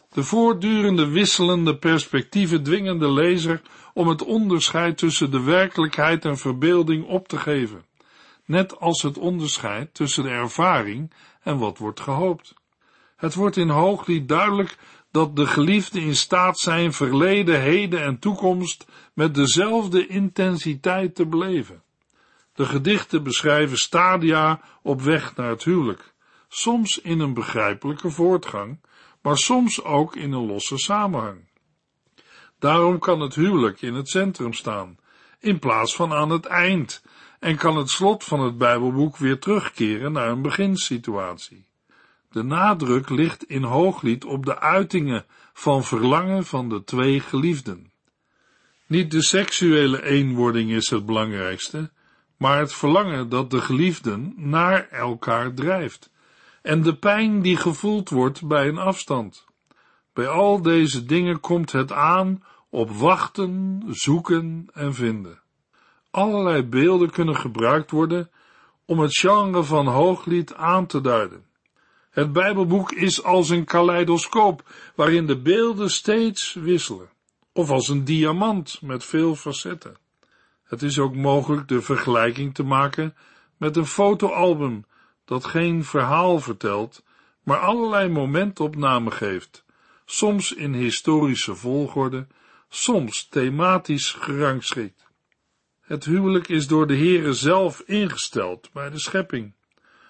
De 0.10 0.24
voortdurende 0.24 1.08
wisselende 1.08 1.78
perspectieven 1.78 2.64
dwingen 2.64 3.00
de 3.00 3.12
lezer 3.12 3.62
om 3.94 4.08
het 4.08 4.24
onderscheid 4.24 4.98
tussen 4.98 5.32
de 5.32 5.42
werkelijkheid 5.42 6.26
en 6.26 6.38
verbeelding 6.38 7.06
op 7.06 7.28
te 7.28 7.38
geven, 7.38 7.86
net 8.46 8.80
als 8.80 9.02
het 9.02 9.18
onderscheid 9.18 9.94
tussen 9.94 10.24
de 10.24 10.30
ervaring 10.30 11.14
en 11.42 11.58
wat 11.58 11.78
wordt 11.78 12.00
gehoopt. 12.00 12.54
Het 13.16 13.36
wordt 13.36 13.58
in 13.58 13.70
Hooglied 13.70 14.28
duidelijk 14.28 14.78
dat 15.12 15.36
de 15.36 15.48
geliefden 15.48 16.02
in 16.02 16.16
staat 16.16 16.60
zijn 16.60 16.94
verleden, 16.94 17.62
heden 17.62 18.04
en 18.04 18.20
toekomst 18.20 18.86
met 19.14 19.36
dezelfde 19.36 20.08
intensiteit 20.08 21.16
te 21.16 21.26
beleven. 21.26 21.84
De 22.54 22.66
gedichten 22.66 23.24
beschrijven 23.24 23.78
stadia 23.78 24.62
op 24.82 25.02
weg 25.02 25.36
naar 25.36 25.50
het 25.50 25.64
huwelijk, 25.64 26.14
soms 26.48 27.02
in 27.02 27.20
een 27.20 27.34
begrijpelijke 27.34 28.10
voortgang, 28.10 28.80
maar 29.22 29.38
soms 29.38 29.84
ook 29.84 30.16
in 30.16 30.32
een 30.32 30.46
losse 30.46 30.78
samenhang. 30.78 31.48
Daarom 32.60 33.00
kan 33.00 33.20
het 33.20 33.36
huwelijk 33.36 33.82
in 33.82 33.94
het 33.94 34.10
centrum 34.10 34.54
staan, 34.54 34.98
in 35.40 35.60
plaats 35.60 35.96
van 35.96 36.14
aan 36.14 36.30
het 36.30 36.46
eind, 36.46 37.04
en 37.40 37.56
kan 37.56 37.78
het 37.78 37.90
slot 37.90 38.24
van 38.24 38.40
het 38.40 38.58
Bijbelboek 38.58 39.18
weer 39.18 39.40
terugkeren 39.40 40.12
naar 40.12 40.30
een 40.30 40.42
beginsituatie. 40.42 41.66
De 42.32 42.44
nadruk 42.44 43.10
ligt 43.10 43.44
in 43.44 43.64
Hooglied 43.64 44.26
op 44.26 44.46
de 44.46 44.60
uitingen 44.60 45.26
van 45.54 45.84
verlangen 45.84 46.46
van 46.46 46.70
de 46.70 46.84
twee 46.84 47.20
geliefden. 47.20 47.92
Niet 48.88 49.12
de 49.12 49.24
seksuele 49.24 50.04
eenwording 50.04 50.72
is 50.72 50.90
het 50.90 51.06
belangrijkste, 51.06 51.92
maar 52.38 52.60
het 52.60 52.74
verlangen 52.74 53.30
dat 53.30 53.52
de 53.52 53.62
geliefden 53.62 54.34
naar 54.36 54.90
elkaar 54.90 55.54
drijft 55.54 56.10
en 56.62 56.82
de 56.82 56.96
pijn 56.96 57.42
die 57.42 57.58
gevoeld 57.58 58.10
wordt 58.10 58.48
bij 58.48 58.68
een 58.68 58.78
afstand. 58.78 59.46
Bij 60.14 60.28
al 60.28 60.62
deze 60.62 61.06
dingen 61.06 61.40
komt 61.40 61.72
het 61.72 61.92
aan 61.92 62.44
op 62.70 62.92
wachten, 62.92 63.84
zoeken 63.88 64.68
en 64.74 64.94
vinden. 64.94 65.42
Allerlei 66.12 66.64
beelden 66.64 67.10
kunnen 67.10 67.36
gebruikt 67.36 67.92
worden 67.92 68.30
om 68.86 69.00
het 69.00 69.18
genre 69.18 69.64
van 69.64 69.88
hooglied 69.88 70.54
aan 70.54 70.86
te 70.86 71.02
duiden. 71.02 71.46
Het 72.10 72.34
Bijbelboek 72.34 72.92
is 72.92 73.24
als 73.24 73.50
een 73.50 73.66
kaleidoscoop 73.66 74.64
waarin 74.96 75.26
de 75.26 75.42
beelden 75.42 75.90
steeds 75.90 76.54
wisselen, 76.54 77.10
of 77.54 77.70
als 77.70 77.88
een 77.88 78.04
diamant 78.04 78.82
met 78.82 79.06
veel 79.06 79.36
facetten. 79.36 79.98
Het 80.64 80.82
is 80.82 81.00
ook 81.00 81.16
mogelijk 81.16 81.68
de 81.68 81.82
vergelijking 81.82 82.54
te 82.54 82.64
maken 82.64 83.16
met 83.58 83.78
een 83.78 83.86
fotoalbum 83.86 84.86
dat 85.30 85.46
geen 85.46 85.84
verhaal 85.84 86.40
vertelt, 86.40 87.04
maar 87.44 87.58
allerlei 87.58 88.10
momentopnamen 88.10 89.14
geeft, 89.14 89.66
soms 90.06 90.54
in 90.54 90.74
historische 90.74 91.56
volgorde, 91.56 92.28
soms 92.70 93.28
thematisch 93.28 94.12
gerangschikt. 94.12 95.08
Het 95.82 96.06
huwelijk 96.06 96.48
is 96.48 96.68
door 96.68 96.88
de 96.88 96.96
Heere 96.96 97.34
zelf 97.34 97.80
ingesteld 97.80 98.70
bij 98.74 98.90
de 98.90 99.00
schepping. 99.00 99.54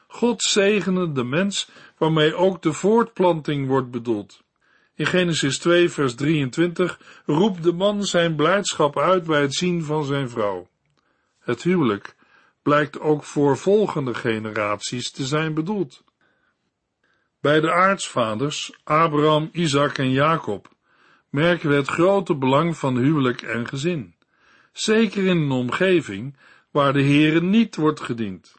God 0.08 0.42
zegene 0.42 1.12
de 1.12 1.24
mens, 1.24 1.70
waarmee 1.98 2.36
ook 2.36 2.62
de 2.62 2.74
voortplanting 2.74 3.68
wordt 3.68 3.92
bedoeld. 3.92 4.44
In 4.96 5.06
Genesis 5.06 5.58
2, 5.58 5.90
vers 5.90 6.16
23 6.16 7.00
roept 7.26 7.64
de 7.64 7.74
man 7.74 8.04
zijn 8.04 8.36
blijdschap 8.36 8.98
uit 8.98 9.24
bij 9.24 9.42
het 9.42 9.56
zien 9.56 9.84
van 9.84 10.04
zijn 10.04 10.30
vrouw. 10.30 10.70
Het 11.40 11.64
huwelijk 11.64 12.16
blijkt 12.70 13.00
ook 13.00 13.24
voor 13.24 13.58
volgende 13.58 14.14
generaties 14.14 15.12
te 15.12 15.26
zijn 15.26 15.54
bedoeld. 15.54 16.04
Bij 17.42 17.60
de 17.60 17.72
aartsvaders, 17.72 18.80
Abraham, 18.84 19.50
Isaac 19.52 19.98
en 19.98 20.12
Jacob, 20.12 20.68
merken 21.30 21.70
we 21.70 21.76
het 21.76 21.88
grote 21.88 22.36
belang 22.36 22.78
van 22.78 22.98
huwelijk 22.98 23.42
en 23.42 23.68
gezin, 23.68 24.16
zeker 24.74 25.26
in 25.26 25.38
een 25.38 25.52
omgeving 25.52 26.38
waar 26.72 26.94
de 26.94 27.04
Heere 27.04 27.42
niet 27.42 27.76
wordt 27.76 28.02
gediend. 28.02 28.56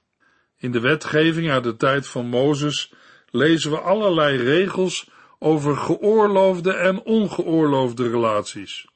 In 0.57 0.73
de 0.73 0.81
wetgeving 0.81 1.51
uit 1.51 1.65
de 1.65 1.77
tijd 1.77 2.07
van 2.07 2.27
Mozes 2.27 2.93
lezen 3.31 3.71
we 3.71 3.79
allerlei 3.79 4.37
regels 4.37 5.11
over 5.39 5.77
geoorloofde 5.77 6.73
en 6.73 7.03
ongeoorloofde 7.03 8.11
relaties. 8.11 8.87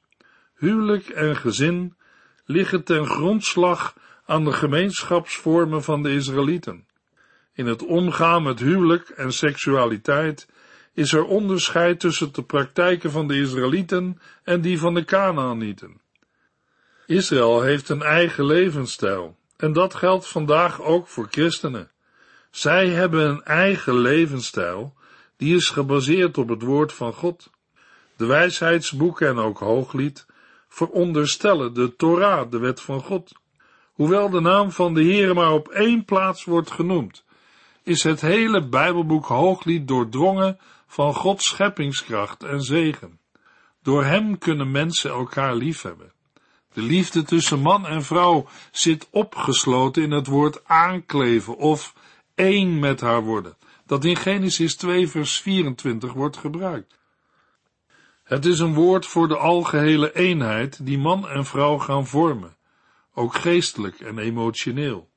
Huwelijk 0.54 1.08
en 1.08 1.36
gezin 1.36 1.96
liggen 2.44 2.84
ten 2.84 3.06
grondslag 3.06 3.94
aan 4.26 4.44
de 4.44 4.52
gemeenschapsvormen 4.52 5.82
van 5.82 6.02
de 6.02 6.14
Israëlieten. 6.14 6.86
In 7.52 7.66
het 7.66 7.84
omgaan 7.84 8.42
met 8.42 8.60
huwelijk 8.60 9.08
en 9.08 9.32
seksualiteit 9.32 10.48
is 10.92 11.12
er 11.12 11.24
onderscheid 11.24 12.00
tussen 12.00 12.32
de 12.32 12.42
praktijken 12.42 13.10
van 13.10 13.28
de 13.28 13.40
Israëlieten 13.40 14.20
en 14.42 14.60
die 14.60 14.78
van 14.78 14.94
de 14.94 15.04
Kanaanieten. 15.04 16.00
Israël 17.06 17.62
heeft 17.62 17.88
een 17.88 18.02
eigen 18.02 18.46
levensstijl 18.46 19.36
en 19.56 19.72
dat 19.72 19.94
geldt 19.94 20.26
vandaag 20.26 20.82
ook 20.82 21.08
voor 21.08 21.26
christenen. 21.30 21.90
Zij 22.50 22.88
hebben 22.88 23.28
een 23.28 23.42
eigen 23.42 23.98
levensstijl 23.98 24.94
die 25.36 25.56
is 25.56 25.68
gebaseerd 25.68 26.38
op 26.38 26.48
het 26.48 26.62
woord 26.62 26.92
van 26.92 27.12
God. 27.12 27.50
De 28.16 28.26
wijsheidsboeken 28.26 29.28
en 29.28 29.38
ook 29.38 29.58
hooglied 29.58 30.26
veronderstellen 30.68 31.74
de 31.74 31.96
Torah, 31.96 32.50
de 32.50 32.58
wet 32.58 32.80
van 32.80 33.00
God. 33.00 33.32
Hoewel 33.94 34.30
de 34.30 34.40
naam 34.40 34.70
van 34.70 34.94
de 34.94 35.02
Heere 35.02 35.34
maar 35.34 35.52
op 35.52 35.68
één 35.68 36.04
plaats 36.04 36.44
wordt 36.44 36.70
genoemd, 36.70 37.24
is 37.82 38.02
het 38.02 38.20
hele 38.20 38.68
Bijbelboek 38.68 39.26
Hooglied 39.26 39.88
doordrongen 39.88 40.58
van 40.86 41.14
Gods 41.14 41.46
scheppingskracht 41.46 42.42
en 42.42 42.60
zegen. 42.60 43.18
Door 43.82 44.04
hem 44.04 44.38
kunnen 44.38 44.70
mensen 44.70 45.10
elkaar 45.10 45.54
liefhebben. 45.54 46.12
De 46.72 46.82
liefde 46.82 47.22
tussen 47.22 47.60
man 47.60 47.86
en 47.86 48.02
vrouw 48.02 48.48
zit 48.70 49.08
opgesloten 49.10 50.02
in 50.02 50.10
het 50.10 50.26
woord 50.26 50.64
aankleven 50.64 51.56
of 51.56 51.94
één 52.34 52.78
met 52.78 53.00
haar 53.00 53.22
worden, 53.22 53.56
dat 53.86 54.04
in 54.04 54.16
Genesis 54.16 54.76
2 54.76 55.08
vers 55.08 55.40
24 55.40 56.12
wordt 56.12 56.36
gebruikt. 56.36 56.98
Het 58.24 58.44
is 58.44 58.58
een 58.58 58.74
woord 58.74 59.06
voor 59.06 59.28
de 59.28 59.36
algehele 59.36 60.14
eenheid 60.14 60.86
die 60.86 60.98
man 60.98 61.28
en 61.28 61.44
vrouw 61.44 61.78
gaan 61.78 62.06
vormen, 62.06 62.56
ook 63.14 63.34
geestelijk 63.34 64.00
en 64.00 64.18
emotioneel. 64.18 65.10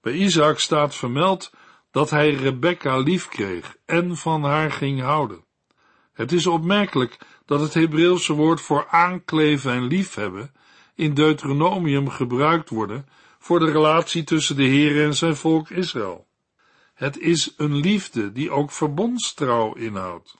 Bij 0.00 0.12
Isaac 0.12 0.58
staat 0.58 0.94
vermeld 0.94 1.50
dat 1.90 2.10
hij 2.10 2.34
Rebecca 2.34 2.96
lief 2.96 3.28
kreeg 3.28 3.76
en 3.86 4.16
van 4.16 4.42
haar 4.42 4.72
ging 4.72 5.00
houden. 5.00 5.44
Het 6.12 6.32
is 6.32 6.46
opmerkelijk 6.46 7.18
dat 7.46 7.60
het 7.60 7.74
Hebreeuwse 7.74 8.32
woord 8.32 8.60
voor 8.60 8.86
aankleven 8.88 9.72
en 9.72 9.86
liefhebben 9.86 10.52
in 10.94 11.14
Deuteronomium 11.14 12.08
gebruikt 12.08 12.68
worden 12.68 13.06
voor 13.38 13.58
de 13.58 13.70
relatie 13.70 14.24
tussen 14.24 14.56
de 14.56 14.64
Heer 14.64 15.04
en 15.04 15.14
zijn 15.14 15.36
volk 15.36 15.70
Israël. 15.70 16.26
Het 16.94 17.18
is 17.18 17.54
een 17.56 17.76
liefde 17.76 18.32
die 18.32 18.50
ook 18.50 18.70
verbondstrouw 18.70 19.74
inhoudt. 19.74 20.36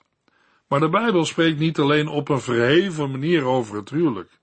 Maar 0.67 0.79
de 0.79 0.89
Bijbel 0.89 1.25
spreekt 1.25 1.59
niet 1.59 1.79
alleen 1.79 2.07
op 2.07 2.29
een 2.29 2.41
verheven 2.41 3.11
manier 3.11 3.43
over 3.43 3.75
het 3.75 3.89
huwelijk, 3.89 4.38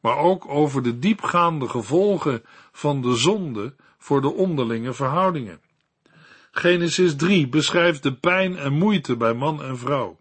maar 0.00 0.16
ook 0.16 0.48
over 0.48 0.82
de 0.82 0.98
diepgaande 0.98 1.68
gevolgen 1.68 2.44
van 2.72 3.02
de 3.02 3.16
zonde 3.16 3.74
voor 3.98 4.20
de 4.20 4.32
onderlinge 4.32 4.92
verhoudingen. 4.92 5.60
Genesis 6.50 7.16
3 7.16 7.48
beschrijft 7.48 8.02
de 8.02 8.14
pijn 8.14 8.56
en 8.56 8.72
moeite 8.72 9.16
bij 9.16 9.34
man 9.34 9.62
en 9.62 9.78
vrouw. 9.78 10.18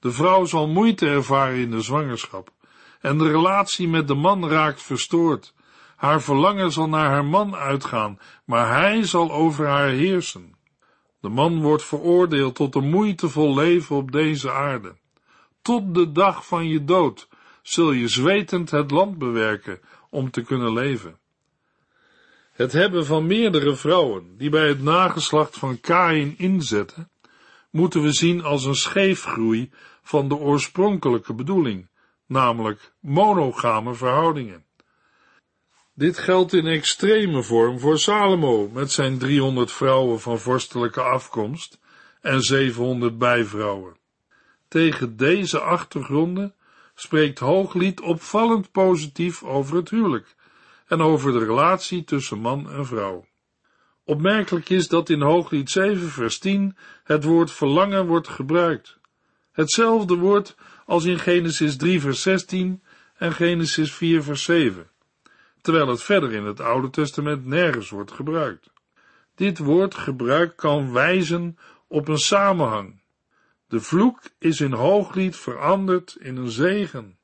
De 0.00 0.12
vrouw 0.12 0.44
zal 0.44 0.68
moeite 0.68 1.06
ervaren 1.06 1.58
in 1.58 1.70
de 1.70 1.80
zwangerschap 1.80 2.52
en 3.00 3.18
de 3.18 3.30
relatie 3.30 3.88
met 3.88 4.08
de 4.08 4.14
man 4.14 4.48
raakt 4.48 4.82
verstoord. 4.82 5.54
Haar 5.96 6.22
verlangen 6.22 6.72
zal 6.72 6.88
naar 6.88 7.10
haar 7.10 7.24
man 7.24 7.54
uitgaan, 7.54 8.18
maar 8.44 8.80
hij 8.80 9.02
zal 9.02 9.32
over 9.32 9.66
haar 9.66 9.88
heersen. 9.88 10.54
De 11.20 11.28
man 11.28 11.62
wordt 11.62 11.84
veroordeeld 11.84 12.54
tot 12.54 12.74
een 12.74 12.90
moeitevol 12.90 13.54
leven 13.54 13.96
op 13.96 14.12
deze 14.12 14.52
aarde. 14.52 14.96
Tot 15.62 15.94
de 15.94 16.12
dag 16.12 16.46
van 16.46 16.68
je 16.68 16.84
dood 16.84 17.27
zul 17.68 17.92
je 17.92 18.08
zwetend 18.08 18.70
het 18.70 18.90
land 18.90 19.18
bewerken 19.18 19.80
om 20.10 20.30
te 20.30 20.42
kunnen 20.42 20.72
leven. 20.72 21.18
Het 22.52 22.72
hebben 22.72 23.06
van 23.06 23.26
meerdere 23.26 23.76
vrouwen 23.76 24.36
die 24.36 24.50
bij 24.50 24.68
het 24.68 24.82
nageslacht 24.82 25.58
van 25.58 25.80
Kain 25.80 26.34
inzetten, 26.38 27.10
moeten 27.70 28.02
we 28.02 28.12
zien 28.12 28.42
als 28.44 28.64
een 28.64 28.74
scheefgroei 28.74 29.70
van 30.02 30.28
de 30.28 30.34
oorspronkelijke 30.34 31.34
bedoeling, 31.34 31.88
namelijk 32.26 32.92
monogame 33.00 33.94
verhoudingen. 33.94 34.64
Dit 35.94 36.18
geldt 36.18 36.52
in 36.52 36.66
extreme 36.66 37.42
vorm 37.42 37.78
voor 37.78 37.98
Salomo 37.98 38.68
met 38.72 38.92
zijn 38.92 39.18
300 39.18 39.72
vrouwen 39.72 40.20
van 40.20 40.38
vorstelijke 40.38 41.02
afkomst 41.02 41.78
en 42.20 42.40
700 42.40 43.18
bijvrouwen. 43.18 43.96
Tegen 44.68 45.16
deze 45.16 45.60
achtergronden 45.60 46.54
spreekt 47.00 47.38
Hooglied 47.38 48.00
opvallend 48.00 48.72
positief 48.72 49.42
over 49.42 49.76
het 49.76 49.90
huwelijk 49.90 50.34
en 50.86 51.00
over 51.00 51.32
de 51.32 51.38
relatie 51.38 52.04
tussen 52.04 52.38
man 52.38 52.70
en 52.70 52.86
vrouw. 52.86 53.26
Opmerkelijk 54.04 54.68
is 54.68 54.88
dat 54.88 55.08
in 55.08 55.20
Hooglied 55.20 55.70
7 55.70 56.08
vers 56.08 56.38
10 56.38 56.76
het 57.04 57.24
woord 57.24 57.50
verlangen 57.50 58.06
wordt 58.06 58.28
gebruikt. 58.28 58.98
Hetzelfde 59.52 60.14
woord 60.14 60.56
als 60.86 61.04
in 61.04 61.18
Genesis 61.18 61.76
3 61.76 62.00
vers 62.00 62.22
16 62.22 62.82
en 63.16 63.32
Genesis 63.32 63.92
4 63.92 64.22
vers 64.22 64.42
7, 64.42 64.90
terwijl 65.60 65.88
het 65.88 66.02
verder 66.02 66.32
in 66.32 66.44
het 66.44 66.60
Oude 66.60 66.90
Testament 66.90 67.46
nergens 67.46 67.90
wordt 67.90 68.12
gebruikt. 68.12 68.70
Dit 69.34 69.58
woordgebruik 69.58 70.56
kan 70.56 70.92
wijzen 70.92 71.58
op 71.88 72.08
een 72.08 72.18
samenhang. 72.18 73.00
De 73.68 73.80
vloek 73.80 74.20
is 74.38 74.60
in 74.60 74.72
Hooglied 74.72 75.36
veranderd 75.36 76.16
in 76.20 76.36
een 76.36 76.50
zegen. 76.50 77.18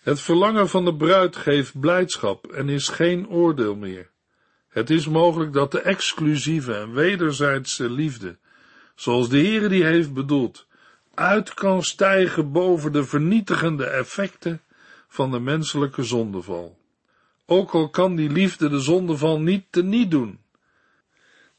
Het 0.00 0.20
verlangen 0.20 0.68
van 0.68 0.84
de 0.84 0.96
bruid 0.96 1.36
geeft 1.36 1.80
blijdschap 1.80 2.46
en 2.46 2.68
is 2.68 2.88
geen 2.88 3.28
oordeel 3.28 3.76
meer. 3.76 4.10
Het 4.68 4.90
is 4.90 5.06
mogelijk 5.06 5.52
dat 5.52 5.72
de 5.72 5.80
exclusieve 5.80 6.74
en 6.74 6.92
wederzijdse 6.92 7.90
liefde, 7.90 8.38
zoals 8.94 9.28
de 9.28 9.38
Heer 9.38 9.68
die 9.68 9.84
heeft 9.84 10.12
bedoeld, 10.12 10.66
uit 11.14 11.54
kan 11.54 11.82
stijgen 11.82 12.52
boven 12.52 12.92
de 12.92 13.04
vernietigende 13.04 13.86
effecten 13.86 14.62
van 15.08 15.30
de 15.30 15.40
menselijke 15.40 16.02
zondeval. 16.02 16.78
Ook 17.46 17.70
al 17.74 17.88
kan 17.88 18.16
die 18.16 18.30
liefde 18.30 18.68
de 18.68 18.80
zondeval 18.80 19.40
niet 19.40 19.64
teniet 19.70 20.10
doen. 20.10 20.40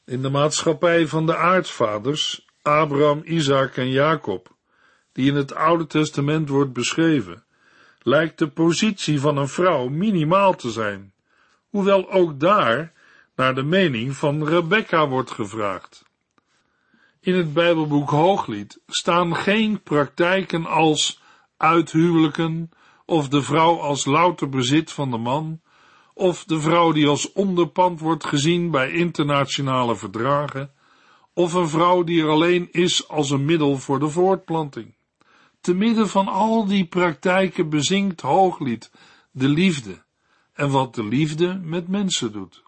In 0.05 0.21
de 0.21 0.29
maatschappij 0.29 1.07
van 1.07 1.25
de 1.25 1.35
aartsvaders, 1.35 2.45
Abraham, 2.61 3.21
Isaac 3.25 3.77
en 3.77 3.89
Jacob, 3.89 4.55
die 5.11 5.29
in 5.29 5.35
het 5.35 5.53
Oude 5.53 5.87
Testament 5.87 6.49
wordt 6.49 6.73
beschreven, 6.73 7.43
lijkt 8.01 8.39
de 8.39 8.47
positie 8.47 9.19
van 9.19 9.37
een 9.37 9.47
vrouw 9.47 9.87
minimaal 9.87 10.55
te 10.55 10.71
zijn, 10.71 11.13
hoewel 11.69 12.11
ook 12.11 12.39
daar 12.39 12.93
naar 13.35 13.55
de 13.55 13.63
mening 13.63 14.15
van 14.15 14.47
Rebecca 14.47 15.07
wordt 15.07 15.31
gevraagd. 15.31 16.03
In 17.19 17.35
het 17.35 17.53
Bijbelboek 17.53 18.09
Hooglied 18.09 18.79
staan 18.87 19.35
geen 19.35 19.81
praktijken 19.81 20.65
als 20.65 21.21
uithuwelijken 21.57 22.69
of 23.05 23.27
de 23.27 23.41
vrouw 23.41 23.79
als 23.79 24.05
louter 24.05 24.49
bezit 24.49 24.91
van 24.91 25.11
de 25.11 25.17
man 25.17 25.61
of 26.13 26.43
de 26.43 26.59
vrouw 26.59 26.91
die 26.91 27.07
als 27.07 27.31
onderpand 27.31 27.99
wordt 27.99 28.25
gezien 28.25 28.71
bij 28.71 28.91
internationale 28.91 29.95
verdragen 29.95 30.73
of 31.33 31.53
een 31.53 31.69
vrouw 31.69 32.03
die 32.03 32.21
er 32.21 32.29
alleen 32.29 32.69
is 32.71 33.07
als 33.07 33.29
een 33.29 33.45
middel 33.45 33.77
voor 33.77 33.99
de 33.99 34.09
voortplanting. 34.09 34.95
Te 35.61 35.73
midden 35.73 36.09
van 36.09 36.27
al 36.27 36.65
die 36.65 36.85
praktijken 36.85 37.69
bezingt 37.69 38.21
Hooglied 38.21 38.91
de 39.31 39.47
liefde 39.47 40.03
en 40.53 40.69
wat 40.69 40.95
de 40.95 41.03
liefde 41.03 41.59
met 41.63 41.87
mensen 41.87 42.31
doet. 42.31 42.63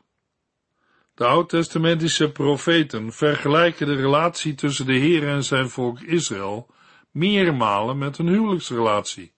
De 1.16 1.26
oud-testamentische 1.26 2.32
profeten 2.32 3.12
vergelijken 3.12 3.88
de 3.88 3.96
relatie 3.96 4.56
tussen 4.56 4.86
de 4.86 4.98
Heer 4.98 5.28
en 5.28 5.44
zijn 5.44 5.70
volk 5.70 6.02
Israël 6.02 6.68
meermalen 7.12 7.98
met 7.98 8.18
een 8.18 8.28
huwelijksrelatie 8.28 9.34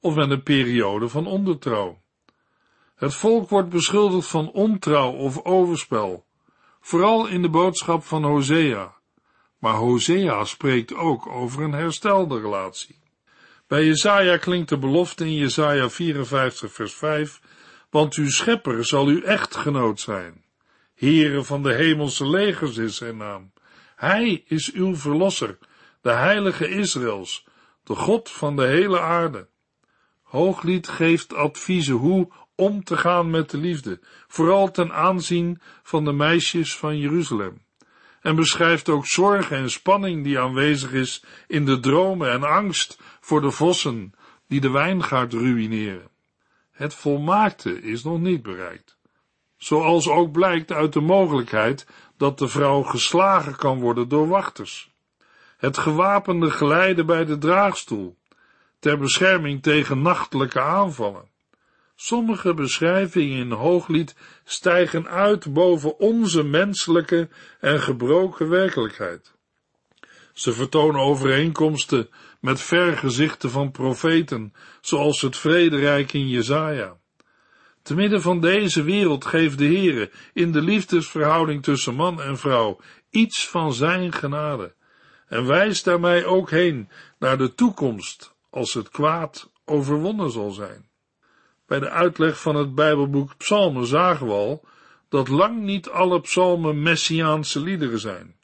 of 0.00 0.14
met 0.14 0.30
een 0.30 0.42
periode 0.42 1.08
van 1.08 1.26
ondertrouw. 1.26 2.02
Het 2.94 3.14
volk 3.14 3.48
wordt 3.48 3.68
beschuldigd 3.68 4.28
van 4.28 4.50
ontrouw 4.52 5.12
of 5.12 5.44
overspel, 5.44 6.26
vooral 6.80 7.26
in 7.26 7.42
de 7.42 7.48
boodschap 7.48 8.04
van 8.04 8.24
Hosea. 8.24 8.94
Maar 9.58 9.74
Hosea 9.74 10.44
spreekt 10.44 10.94
ook 10.94 11.26
over 11.26 11.62
een 11.62 11.72
herstelde 11.72 12.40
relatie. 12.40 12.98
Bij 13.66 13.84
Jesaja 13.84 14.36
klinkt 14.36 14.68
de 14.68 14.78
belofte 14.78 15.24
in 15.24 15.34
Jesaja 15.34 15.90
54 15.90 16.72
vers 16.72 16.94
5, 16.94 17.40
want 17.90 18.14
uw 18.14 18.30
schepper 18.30 18.86
zal 18.86 19.06
uw 19.06 19.22
echtgenoot 19.22 20.00
zijn. 20.00 20.44
Heere 20.94 21.44
van 21.44 21.62
de 21.62 21.74
hemelse 21.74 22.28
legers 22.28 22.76
is 22.76 22.96
zijn 22.96 23.16
naam. 23.16 23.52
Hij 23.96 24.42
is 24.46 24.72
uw 24.72 24.96
verlosser, 24.96 25.58
de 26.00 26.10
heilige 26.10 26.68
Israëls, 26.68 27.46
de 27.84 27.94
God 27.94 28.30
van 28.30 28.56
de 28.56 28.66
hele 28.66 29.00
aarde. 29.00 29.48
Hooglied 30.22 30.88
geeft 30.88 31.34
adviezen 31.34 31.94
hoe 31.94 32.28
om 32.60 32.84
te 32.84 32.96
gaan 32.96 33.30
met 33.30 33.50
de 33.50 33.58
liefde, 33.58 34.00
vooral 34.28 34.70
ten 34.70 34.92
aanzien 34.92 35.60
van 35.82 36.04
de 36.04 36.12
meisjes 36.12 36.76
van 36.76 36.98
Jeruzalem. 36.98 37.62
En 38.20 38.36
beschrijft 38.36 38.88
ook 38.88 39.06
zorg 39.06 39.50
en 39.50 39.70
spanning 39.70 40.24
die 40.24 40.38
aanwezig 40.38 40.92
is 40.92 41.24
in 41.46 41.64
de 41.64 41.80
dromen 41.80 42.30
en 42.30 42.42
angst 42.42 42.98
voor 43.20 43.40
de 43.40 43.50
vossen 43.50 44.12
die 44.48 44.60
de 44.60 44.70
wijngaard 44.70 45.32
ruïneren. 45.32 46.08
Het 46.70 46.94
volmaakte 46.94 47.82
is 47.82 48.04
nog 48.04 48.20
niet 48.20 48.42
bereikt 48.42 48.98
zoals 49.60 50.08
ook 50.08 50.32
blijkt 50.32 50.72
uit 50.72 50.92
de 50.92 51.00
mogelijkheid 51.00 51.86
dat 52.16 52.38
de 52.38 52.48
vrouw 52.48 52.82
geslagen 52.82 53.56
kan 53.56 53.80
worden 53.80 54.08
door 54.08 54.28
wachters. 54.28 54.90
Het 55.56 55.78
gewapende 55.78 56.50
geleide 56.50 57.04
bij 57.04 57.24
de 57.24 57.38
draagstoel, 57.38 58.16
ter 58.78 58.98
bescherming 58.98 59.62
tegen 59.62 60.02
nachtelijke 60.02 60.60
aanvallen. 60.60 61.29
Sommige 62.02 62.54
beschrijvingen 62.54 63.38
in 63.38 63.50
Hooglied 63.50 64.14
stijgen 64.44 65.08
uit 65.08 65.52
boven 65.52 65.98
onze 65.98 66.42
menselijke 66.42 67.28
en 67.60 67.80
gebroken 67.80 68.48
werkelijkheid. 68.48 69.34
Ze 70.32 70.52
vertonen 70.52 71.00
overeenkomsten 71.00 72.08
met 72.40 72.60
vergezichten 72.60 73.50
van 73.50 73.70
profeten, 73.70 74.52
zoals 74.80 75.20
het 75.20 75.36
vrederijk 75.36 76.12
in 76.12 76.28
Jezaja. 76.28 76.96
Te 77.82 77.94
midden 77.94 78.22
van 78.22 78.40
deze 78.40 78.82
wereld 78.82 79.24
geeft 79.24 79.58
de 79.58 79.66
Heere 79.66 80.10
in 80.32 80.52
de 80.52 80.62
liefdesverhouding 80.62 81.62
tussen 81.62 81.94
man 81.94 82.22
en 82.22 82.38
vrouw 82.38 82.80
iets 83.10 83.48
van 83.48 83.72
zijn 83.72 84.12
genade 84.12 84.74
en 85.28 85.46
wijst 85.46 85.84
daarmee 85.84 86.24
ook 86.24 86.50
heen 86.50 86.88
naar 87.18 87.38
de 87.38 87.54
toekomst 87.54 88.34
als 88.50 88.74
het 88.74 88.88
kwaad 88.88 89.52
overwonnen 89.64 90.30
zal 90.30 90.50
zijn. 90.50 90.89
Bij 91.70 91.80
de 91.80 91.90
uitleg 91.90 92.40
van 92.40 92.54
het 92.54 92.74
Bijbelboek 92.74 93.36
Psalmen 93.36 93.86
zagen 93.86 94.26
we 94.26 94.32
al 94.32 94.64
dat 95.08 95.28
lang 95.28 95.62
niet 95.62 95.88
alle 95.88 96.20
psalmen 96.20 96.82
messiaanse 96.82 97.60
liederen 97.60 97.98
zijn, 97.98 98.36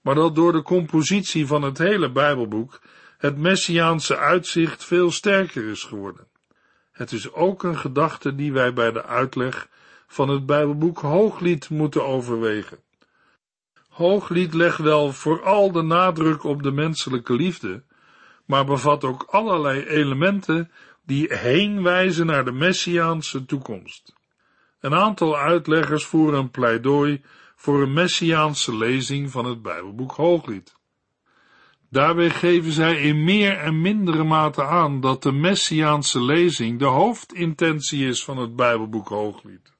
maar 0.00 0.14
dat 0.14 0.34
door 0.34 0.52
de 0.52 0.62
compositie 0.62 1.46
van 1.46 1.62
het 1.62 1.78
hele 1.78 2.10
Bijbelboek 2.10 2.80
het 3.18 3.38
messiaanse 3.38 4.16
uitzicht 4.16 4.84
veel 4.84 5.10
sterker 5.10 5.70
is 5.70 5.84
geworden. 5.84 6.26
Het 6.92 7.12
is 7.12 7.32
ook 7.32 7.62
een 7.62 7.78
gedachte 7.78 8.34
die 8.34 8.52
wij 8.52 8.72
bij 8.72 8.92
de 8.92 9.04
uitleg 9.04 9.68
van 10.06 10.28
het 10.28 10.46
Bijbelboek 10.46 10.98
Hooglied 10.98 11.70
moeten 11.70 12.06
overwegen. 12.06 12.78
Hooglied 13.88 14.54
legt 14.54 14.78
wel 14.78 15.12
vooral 15.12 15.72
de 15.72 15.82
nadruk 15.82 16.44
op 16.44 16.62
de 16.62 16.72
menselijke 16.72 17.32
liefde, 17.32 17.82
maar 18.44 18.64
bevat 18.64 19.04
ook 19.04 19.22
allerlei 19.22 19.84
elementen 19.84 20.70
die 21.02 21.34
heenwijzen 21.34 22.26
naar 22.26 22.44
de 22.44 22.52
messiaanse 22.52 23.44
toekomst. 23.44 24.14
Een 24.80 24.94
aantal 24.94 25.36
uitleggers 25.36 26.04
voeren 26.04 26.38
een 26.38 26.50
pleidooi 26.50 27.22
voor 27.56 27.82
een 27.82 27.92
messiaanse 27.92 28.76
lezing 28.76 29.30
van 29.30 29.44
het 29.44 29.62
Bijbelboek 29.62 30.12
Hooglied. 30.12 30.78
Daarbij 31.90 32.30
geven 32.30 32.72
zij 32.72 33.00
in 33.00 33.24
meer 33.24 33.58
en 33.58 33.80
mindere 33.80 34.24
mate 34.24 34.64
aan 34.64 35.00
dat 35.00 35.22
de 35.22 35.32
messiaanse 35.32 36.22
lezing 36.22 36.78
de 36.78 36.84
hoofdintentie 36.84 38.08
is 38.08 38.24
van 38.24 38.36
het 38.36 38.56
Bijbelboek 38.56 39.08
Hooglied. 39.08 39.72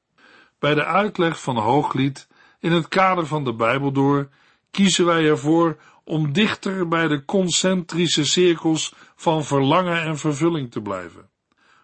Bij 0.59 0.74
de 0.74 0.85
uitleg 0.85 1.40
van 1.40 1.56
Hooglied 1.56 2.28
in 2.59 2.72
het 2.72 2.88
kader 2.88 3.26
van 3.26 3.44
de 3.44 3.54
Bijbel 3.54 3.92
door 3.92 4.28
kiezen 4.70 5.04
wij 5.04 5.28
ervoor 5.28 5.76
om 6.04 6.32
dichter 6.32 6.88
bij 6.88 7.08
de 7.08 7.24
concentrische 7.24 8.24
cirkels 8.24 8.94
van 9.16 9.44
verlangen 9.44 10.02
en 10.02 10.18
vervulling 10.18 10.70
te 10.70 10.80
blijven. 10.80 11.28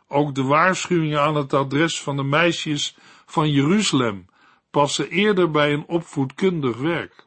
Ook 0.08 0.34
de 0.34 0.42
waarschuwingen 0.42 1.20
aan 1.20 1.36
het 1.36 1.54
adres 1.54 2.02
van 2.02 2.16
de 2.16 2.24
meisjes 2.24 2.96
van 3.26 3.50
Jeruzalem 3.50 4.26
passen 4.70 5.10
eerder 5.10 5.50
bij 5.50 5.72
een 5.72 5.86
opvoedkundig 5.86 6.76
werk. 6.76 7.26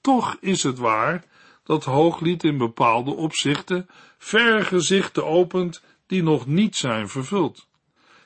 Toch 0.00 0.36
is 0.40 0.62
het 0.62 0.78
waar 0.78 1.24
dat 1.64 1.84
Hooglied 1.84 2.44
in 2.44 2.58
bepaalde 2.58 3.10
opzichten 3.10 3.88
verre 4.18 4.64
gezichten 4.64 5.26
opent 5.26 5.82
die 6.06 6.22
nog 6.22 6.46
niet 6.46 6.76
zijn 6.76 7.08
vervuld. 7.08 7.68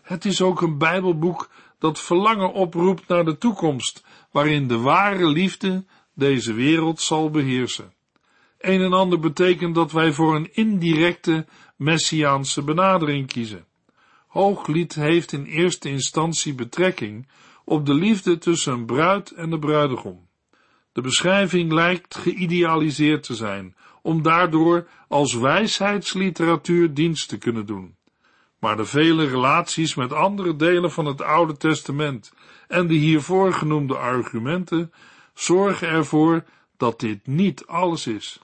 Het 0.02 0.24
is 0.24 0.42
ook 0.42 0.60
een 0.60 0.78
Bijbelboek 0.78 1.50
dat 1.78 2.00
verlangen 2.00 2.52
oproept 2.52 3.08
naar 3.08 3.24
de 3.24 3.38
toekomst, 3.38 4.04
waarin 4.30 4.68
de 4.68 4.78
ware 4.78 5.26
liefde 5.26 5.84
deze 6.14 6.52
wereld 6.52 7.00
zal 7.00 7.30
beheersen. 7.30 7.92
Een 8.58 8.80
en 8.80 8.92
ander 8.92 9.20
betekent 9.20 9.74
dat 9.74 9.92
wij 9.92 10.12
voor 10.12 10.36
een 10.36 10.54
indirecte 10.54 11.46
messiaanse 11.76 12.62
benadering 12.62 13.26
kiezen. 13.26 13.66
Hooglied 14.26 14.94
heeft 14.94 15.32
in 15.32 15.44
eerste 15.44 15.88
instantie 15.88 16.54
betrekking 16.54 17.28
op 17.64 17.86
de 17.86 17.94
liefde 17.94 18.38
tussen 18.38 18.72
een 18.72 18.86
bruid 18.86 19.30
en 19.30 19.50
de 19.50 19.58
bruidegom. 19.58 20.28
De 20.92 21.00
beschrijving 21.00 21.72
lijkt 21.72 22.16
geïdealiseerd 22.16 23.22
te 23.22 23.34
zijn, 23.34 23.76
om 24.02 24.22
daardoor 24.22 24.88
als 25.08 25.34
wijsheidsliteratuur 25.34 26.94
dienst 26.94 27.28
te 27.28 27.38
kunnen 27.38 27.66
doen. 27.66 27.96
Maar 28.58 28.76
de 28.76 28.84
vele 28.84 29.26
relaties 29.26 29.94
met 29.94 30.12
andere 30.12 30.56
delen 30.56 30.90
van 30.90 31.06
het 31.06 31.22
Oude 31.22 31.56
Testament 31.56 32.32
en 32.68 32.86
de 32.86 32.94
hiervoor 32.94 33.52
genoemde 33.52 33.96
argumenten 33.96 34.92
zorgen 35.34 35.88
ervoor 35.88 36.44
dat 36.76 37.00
dit 37.00 37.26
niet 37.26 37.66
alles 37.66 38.06
is, 38.06 38.40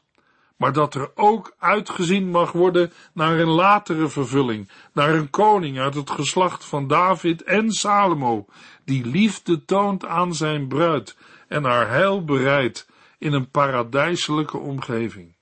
maar 0.56 0.72
dat 0.72 0.94
er 0.94 1.10
ook 1.14 1.54
uitgezien 1.58 2.30
mag 2.30 2.52
worden 2.52 2.92
naar 3.12 3.38
een 3.38 3.48
latere 3.48 4.08
vervulling, 4.08 4.68
naar 4.92 5.14
een 5.14 5.30
koning 5.30 5.78
uit 5.78 5.94
het 5.94 6.10
geslacht 6.10 6.64
van 6.64 6.88
David 6.88 7.42
en 7.42 7.70
Salomo, 7.70 8.46
die 8.84 9.06
liefde 9.06 9.64
toont 9.64 10.06
aan 10.06 10.34
zijn 10.34 10.68
bruid 10.68 11.16
en 11.48 11.64
haar 11.64 11.88
heil 11.88 12.24
bereidt 12.24 12.88
in 13.18 13.32
een 13.32 13.50
paradijselijke 13.50 14.58
omgeving. 14.58 15.34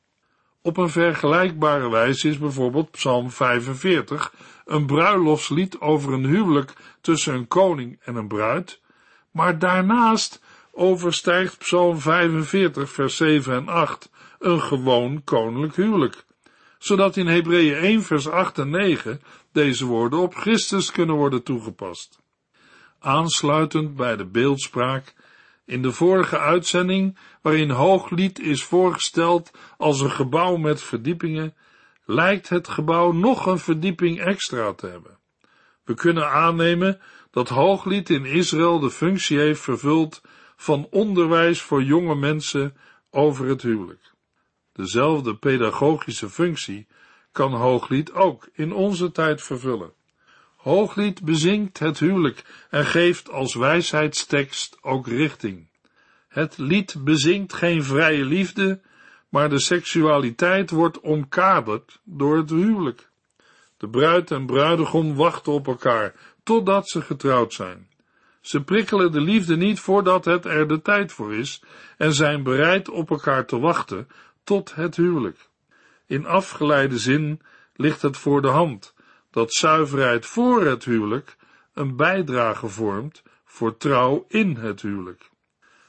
Op 0.62 0.76
een 0.76 0.90
vergelijkbare 0.90 1.90
wijze 1.90 2.28
is 2.28 2.38
bijvoorbeeld 2.38 2.90
Psalm 2.90 3.30
45 3.30 4.32
een 4.64 4.86
bruiloftslied 4.86 5.80
over 5.80 6.12
een 6.12 6.24
huwelijk 6.24 6.72
tussen 7.00 7.34
een 7.34 7.48
koning 7.48 7.98
en 8.04 8.16
een 8.16 8.28
bruid, 8.28 8.80
maar 9.30 9.58
daarnaast 9.58 10.42
overstijgt 10.72 11.58
Psalm 11.58 11.98
45 11.98 12.90
vers 12.90 13.16
7 13.16 13.54
en 13.54 13.68
8 13.68 14.10
een 14.44 14.60
gewoon 14.60 15.24
koninklijk 15.24 15.76
huwelijk, 15.76 16.24
zodat 16.78 17.16
in 17.16 17.26
Hebreeën 17.26 17.74
1 17.74 18.02
vers 18.02 18.28
8 18.28 18.58
en 18.58 18.70
9 18.70 19.20
deze 19.52 19.86
woorden 19.86 20.18
op 20.18 20.34
Christus 20.34 20.90
kunnen 20.90 21.16
worden 21.16 21.42
toegepast. 21.42 22.20
Aansluitend 22.98 23.96
bij 23.96 24.16
de 24.16 24.26
beeldspraak 24.26 25.14
in 25.64 25.82
de 25.82 25.92
vorige 25.92 26.38
uitzending, 26.38 27.18
waarin 27.42 27.70
Hooglied 27.70 28.38
is 28.38 28.64
voorgesteld 28.64 29.50
als 29.76 30.00
een 30.00 30.10
gebouw 30.10 30.56
met 30.56 30.82
verdiepingen, 30.82 31.54
lijkt 32.04 32.48
het 32.48 32.68
gebouw 32.68 33.12
nog 33.12 33.46
een 33.46 33.58
verdieping 33.58 34.20
extra 34.20 34.72
te 34.72 34.86
hebben. 34.86 35.18
We 35.84 35.94
kunnen 35.94 36.30
aannemen 36.30 37.00
dat 37.30 37.48
Hooglied 37.48 38.10
in 38.10 38.24
Israël 38.24 38.78
de 38.78 38.90
functie 38.90 39.38
heeft 39.38 39.60
vervuld 39.60 40.20
van 40.56 40.86
onderwijs 40.90 41.62
voor 41.62 41.82
jonge 41.82 42.14
mensen 42.14 42.76
over 43.10 43.46
het 43.46 43.62
huwelijk. 43.62 44.11
Dezelfde 44.72 45.36
pedagogische 45.36 46.30
functie 46.30 46.86
kan 47.32 47.52
Hooglied 47.52 48.12
ook 48.12 48.48
in 48.52 48.72
onze 48.72 49.12
tijd 49.12 49.42
vervullen. 49.42 49.92
Hooglied 50.56 51.22
bezingt 51.22 51.78
het 51.78 51.98
huwelijk 51.98 52.66
en 52.70 52.86
geeft 52.86 53.30
als 53.30 53.54
wijsheidstekst 53.54 54.78
ook 54.80 55.06
richting. 55.06 55.66
Het 56.28 56.58
lied 56.58 57.04
bezingt 57.04 57.52
geen 57.52 57.84
vrije 57.84 58.24
liefde, 58.24 58.80
maar 59.28 59.48
de 59.48 59.60
seksualiteit 59.60 60.70
wordt 60.70 61.00
omkaderd 61.00 62.00
door 62.04 62.36
het 62.36 62.50
huwelijk. 62.50 63.08
De 63.76 63.88
bruid 63.88 64.30
en 64.30 64.46
bruidegom 64.46 65.14
wachten 65.14 65.52
op 65.52 65.66
elkaar 65.66 66.14
totdat 66.42 66.88
ze 66.88 67.00
getrouwd 67.00 67.52
zijn. 67.52 67.88
Ze 68.40 68.62
prikkelen 68.62 69.12
de 69.12 69.20
liefde 69.20 69.56
niet 69.56 69.80
voordat 69.80 70.24
het 70.24 70.44
er 70.44 70.68
de 70.68 70.82
tijd 70.82 71.12
voor 71.12 71.34
is 71.34 71.62
en 71.96 72.14
zijn 72.14 72.42
bereid 72.42 72.88
op 72.88 73.10
elkaar 73.10 73.46
te 73.46 73.58
wachten 73.58 74.08
tot 74.44 74.74
het 74.74 74.96
huwelijk. 74.96 75.48
In 76.06 76.26
afgeleide 76.26 76.98
zin 76.98 77.40
ligt 77.74 78.02
het 78.02 78.16
voor 78.16 78.42
de 78.42 78.48
hand 78.48 78.94
dat 79.30 79.52
zuiverheid 79.52 80.26
voor 80.26 80.64
het 80.64 80.84
huwelijk 80.84 81.36
een 81.74 81.96
bijdrage 81.96 82.68
vormt 82.68 83.22
voor 83.44 83.76
trouw 83.76 84.24
in 84.28 84.56
het 84.56 84.82
huwelijk. 84.82 85.30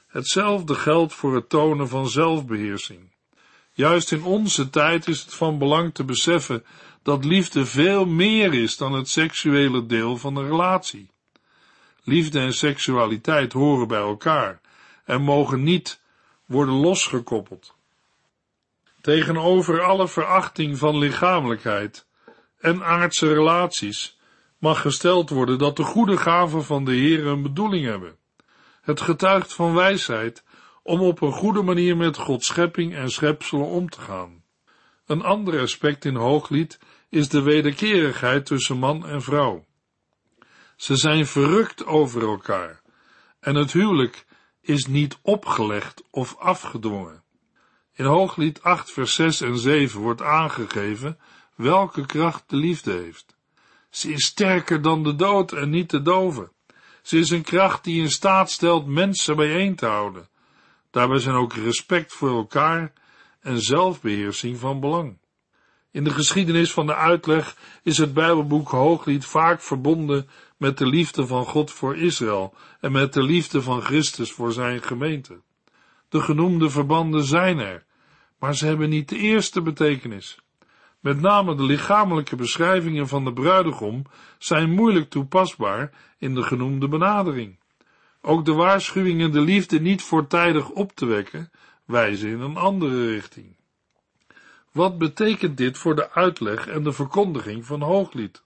Hetzelfde 0.06 0.74
geldt 0.74 1.14
voor 1.14 1.34
het 1.34 1.48
tonen 1.48 1.88
van 1.88 2.08
zelfbeheersing. 2.08 3.12
Juist 3.72 4.12
in 4.12 4.22
onze 4.22 4.70
tijd 4.70 5.08
is 5.08 5.20
het 5.20 5.34
van 5.34 5.58
belang 5.58 5.94
te 5.94 6.04
beseffen 6.04 6.64
dat 7.02 7.24
liefde 7.24 7.66
veel 7.66 8.06
meer 8.06 8.54
is 8.54 8.76
dan 8.76 8.92
het 8.92 9.08
seksuele 9.08 9.86
deel 9.86 10.16
van 10.16 10.36
een 10.36 10.48
relatie. 10.48 11.10
Liefde 12.02 12.40
en 12.40 12.52
seksualiteit 12.52 13.52
horen 13.52 13.88
bij 13.88 13.98
elkaar 13.98 14.60
en 15.04 15.22
mogen 15.22 15.62
niet 15.62 16.00
worden 16.46 16.74
losgekoppeld. 16.74 17.73
Tegenover 19.04 19.82
alle 19.82 20.08
verachting 20.08 20.78
van 20.78 20.98
lichamelijkheid 20.98 22.06
en 22.58 22.84
aardse 22.84 23.32
relaties 23.32 24.18
mag 24.58 24.80
gesteld 24.80 25.30
worden 25.30 25.58
dat 25.58 25.76
de 25.76 25.82
goede 25.82 26.16
gaven 26.16 26.64
van 26.64 26.84
de 26.84 26.92
Heer 26.92 27.26
een 27.26 27.42
bedoeling 27.42 27.84
hebben. 27.84 28.16
Het 28.80 29.00
getuigt 29.00 29.54
van 29.54 29.74
wijsheid 29.74 30.44
om 30.82 31.00
op 31.00 31.20
een 31.20 31.32
goede 31.32 31.62
manier 31.62 31.96
met 31.96 32.16
Gods 32.16 32.46
schepping 32.46 32.94
en 32.94 33.10
schepselen 33.10 33.66
om 33.66 33.88
te 33.88 34.00
gaan. 34.00 34.42
Een 35.06 35.22
ander 35.22 35.60
aspect 35.60 36.04
in 36.04 36.14
Hooglied 36.14 36.78
is 37.08 37.28
de 37.28 37.42
wederkerigheid 37.42 38.46
tussen 38.46 38.78
man 38.78 39.06
en 39.06 39.22
vrouw. 39.22 39.64
Ze 40.76 40.96
zijn 40.96 41.26
verrukt 41.26 41.86
over 41.86 42.22
elkaar 42.22 42.80
en 43.40 43.54
het 43.54 43.72
huwelijk 43.72 44.26
is 44.60 44.86
niet 44.86 45.18
opgelegd 45.22 46.02
of 46.10 46.36
afgedwongen. 46.38 47.23
In 47.96 48.04
Hooglied 48.04 48.62
8 48.62 48.92
vers 48.92 49.14
6 49.14 49.40
en 49.40 49.58
7 49.58 50.00
wordt 50.00 50.22
aangegeven 50.22 51.18
welke 51.54 52.06
kracht 52.06 52.44
de 52.46 52.56
liefde 52.56 52.92
heeft. 52.92 53.36
Ze 53.90 54.12
is 54.12 54.24
sterker 54.24 54.82
dan 54.82 55.02
de 55.02 55.14
dood 55.14 55.52
en 55.52 55.70
niet 55.70 55.90
de 55.90 56.02
dove. 56.02 56.50
Ze 57.02 57.18
is 57.18 57.30
een 57.30 57.42
kracht 57.42 57.84
die 57.84 58.02
in 58.02 58.10
staat 58.10 58.50
stelt 58.50 58.86
mensen 58.86 59.36
bijeen 59.36 59.74
te 59.74 59.86
houden. 59.86 60.28
Daarbij 60.90 61.18
zijn 61.18 61.34
ook 61.34 61.52
respect 61.52 62.12
voor 62.12 62.36
elkaar 62.36 62.92
en 63.40 63.60
zelfbeheersing 63.60 64.58
van 64.58 64.80
belang. 64.80 65.18
In 65.90 66.04
de 66.04 66.10
geschiedenis 66.10 66.72
van 66.72 66.86
de 66.86 66.94
uitleg 66.94 67.56
is 67.82 67.98
het 67.98 68.14
Bijbelboek 68.14 68.68
Hooglied 68.68 69.24
vaak 69.24 69.60
verbonden 69.60 70.28
met 70.56 70.78
de 70.78 70.86
liefde 70.86 71.26
van 71.26 71.44
God 71.44 71.70
voor 71.70 71.96
Israël 71.96 72.54
en 72.80 72.92
met 72.92 73.12
de 73.12 73.22
liefde 73.22 73.62
van 73.62 73.82
Christus 73.82 74.32
voor 74.32 74.52
zijn 74.52 74.82
gemeente. 74.82 75.40
De 76.14 76.20
genoemde 76.20 76.70
verbanden 76.70 77.24
zijn 77.24 77.58
er, 77.58 77.84
maar 78.38 78.54
ze 78.54 78.66
hebben 78.66 78.88
niet 78.88 79.08
de 79.08 79.16
eerste 79.16 79.62
betekenis. 79.62 80.38
Met 81.00 81.20
name 81.20 81.54
de 81.54 81.62
lichamelijke 81.62 82.36
beschrijvingen 82.36 83.08
van 83.08 83.24
de 83.24 83.32
bruidegom 83.32 84.02
zijn 84.38 84.70
moeilijk 84.70 85.10
toepasbaar 85.10 85.92
in 86.18 86.34
de 86.34 86.42
genoemde 86.42 86.88
benadering. 86.88 87.58
Ook 88.20 88.44
de 88.44 88.52
waarschuwingen 88.52 89.32
de 89.32 89.40
liefde 89.40 89.80
niet 89.80 90.02
voortijdig 90.02 90.70
op 90.70 90.92
te 90.92 91.06
wekken, 91.06 91.50
wijzen 91.84 92.30
in 92.30 92.40
een 92.40 92.56
andere 92.56 93.06
richting. 93.06 93.56
Wat 94.72 94.98
betekent 94.98 95.56
dit 95.56 95.78
voor 95.78 95.94
de 95.94 96.10
uitleg 96.10 96.66
en 96.66 96.82
de 96.82 96.92
verkondiging 96.92 97.66
van 97.66 97.82
Hooglied? 97.82 98.42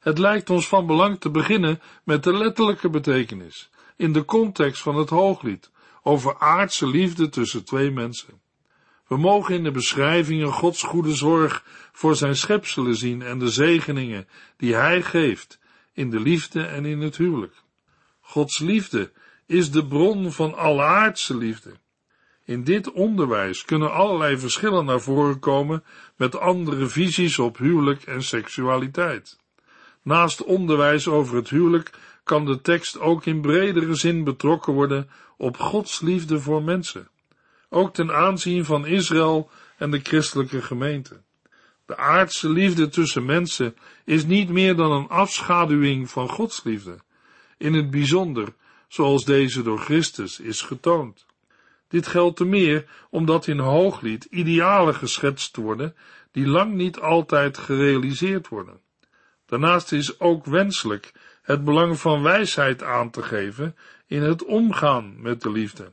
Het 0.00 0.18
lijkt 0.18 0.50
ons 0.50 0.68
van 0.68 0.86
belang 0.86 1.20
te 1.20 1.30
beginnen 1.30 1.80
met 2.04 2.24
de 2.24 2.32
letterlijke 2.32 2.90
betekenis, 2.90 3.70
in 3.96 4.12
de 4.12 4.24
context 4.24 4.82
van 4.82 4.96
het 4.96 5.10
Hooglied, 5.10 5.70
over 6.06 6.38
aardse 6.38 6.86
liefde 6.86 7.28
tussen 7.28 7.64
twee 7.64 7.90
mensen. 7.90 8.40
We 9.06 9.16
mogen 9.16 9.54
in 9.54 9.64
de 9.64 9.70
beschrijvingen 9.70 10.52
Gods 10.52 10.82
goede 10.82 11.14
zorg 11.14 11.64
voor 11.92 12.16
zijn 12.16 12.36
schepselen 12.36 12.96
zien 12.96 13.22
en 13.22 13.38
de 13.38 13.48
zegeningen 13.48 14.28
die 14.56 14.74
hij 14.74 15.02
geeft 15.02 15.58
in 15.92 16.10
de 16.10 16.20
liefde 16.20 16.62
en 16.62 16.84
in 16.84 17.00
het 17.00 17.16
huwelijk. 17.16 17.54
Gods 18.20 18.58
liefde 18.58 19.12
is 19.46 19.70
de 19.70 19.86
bron 19.86 20.32
van 20.32 20.54
alle 20.54 20.82
aardse 20.82 21.36
liefde. 21.36 21.72
In 22.44 22.64
dit 22.64 22.92
onderwijs 22.92 23.64
kunnen 23.64 23.92
allerlei 23.92 24.38
verschillen 24.38 24.84
naar 24.84 25.00
voren 25.00 25.38
komen 25.38 25.84
met 26.16 26.38
andere 26.38 26.86
visies 26.86 27.38
op 27.38 27.58
huwelijk 27.58 28.02
en 28.02 28.22
seksualiteit. 28.22 29.38
Naast 30.02 30.44
onderwijs 30.44 31.08
over 31.08 31.36
het 31.36 31.48
huwelijk 31.48 31.90
kan 32.26 32.44
de 32.44 32.60
tekst 32.60 32.98
ook 32.98 33.26
in 33.26 33.40
bredere 33.40 33.94
zin 33.94 34.24
betrokken 34.24 34.72
worden 34.72 35.10
op 35.36 35.56
Gods 35.56 36.00
liefde 36.00 36.40
voor 36.40 36.62
mensen 36.62 37.08
ook 37.68 37.94
ten 37.94 38.14
aanzien 38.14 38.64
van 38.64 38.86
Israël 38.86 39.50
en 39.76 39.90
de 39.90 40.00
christelijke 40.02 40.62
gemeente. 40.62 41.22
De 41.86 41.96
aardse 41.96 42.48
liefde 42.48 42.88
tussen 42.88 43.24
mensen 43.24 43.76
is 44.04 44.24
niet 44.24 44.48
meer 44.48 44.76
dan 44.76 44.92
een 44.92 45.08
afschaduwing 45.08 46.10
van 46.10 46.28
Gods 46.28 46.64
liefde, 46.64 46.98
in 47.58 47.74
het 47.74 47.90
bijzonder 47.90 48.54
zoals 48.88 49.24
deze 49.24 49.62
door 49.62 49.78
Christus 49.78 50.40
is 50.40 50.62
getoond. 50.62 51.26
Dit 51.88 52.06
geldt 52.06 52.36
te 52.36 52.44
meer 52.44 53.06
omdat 53.10 53.46
in 53.46 53.58
Hooglied 53.58 54.24
idealen 54.24 54.94
geschetst 54.94 55.56
worden 55.56 55.94
die 56.32 56.46
lang 56.46 56.74
niet 56.74 57.00
altijd 57.00 57.58
gerealiseerd 57.58 58.48
worden. 58.48 58.80
Daarnaast 59.46 59.92
is 59.92 60.20
ook 60.20 60.44
wenselijk 60.44 61.12
het 61.46 61.64
belang 61.64 61.98
van 61.98 62.22
wijsheid 62.22 62.82
aan 62.82 63.10
te 63.10 63.22
geven 63.22 63.76
in 64.06 64.22
het 64.22 64.44
omgaan 64.44 65.14
met 65.20 65.40
de 65.40 65.50
liefde. 65.50 65.92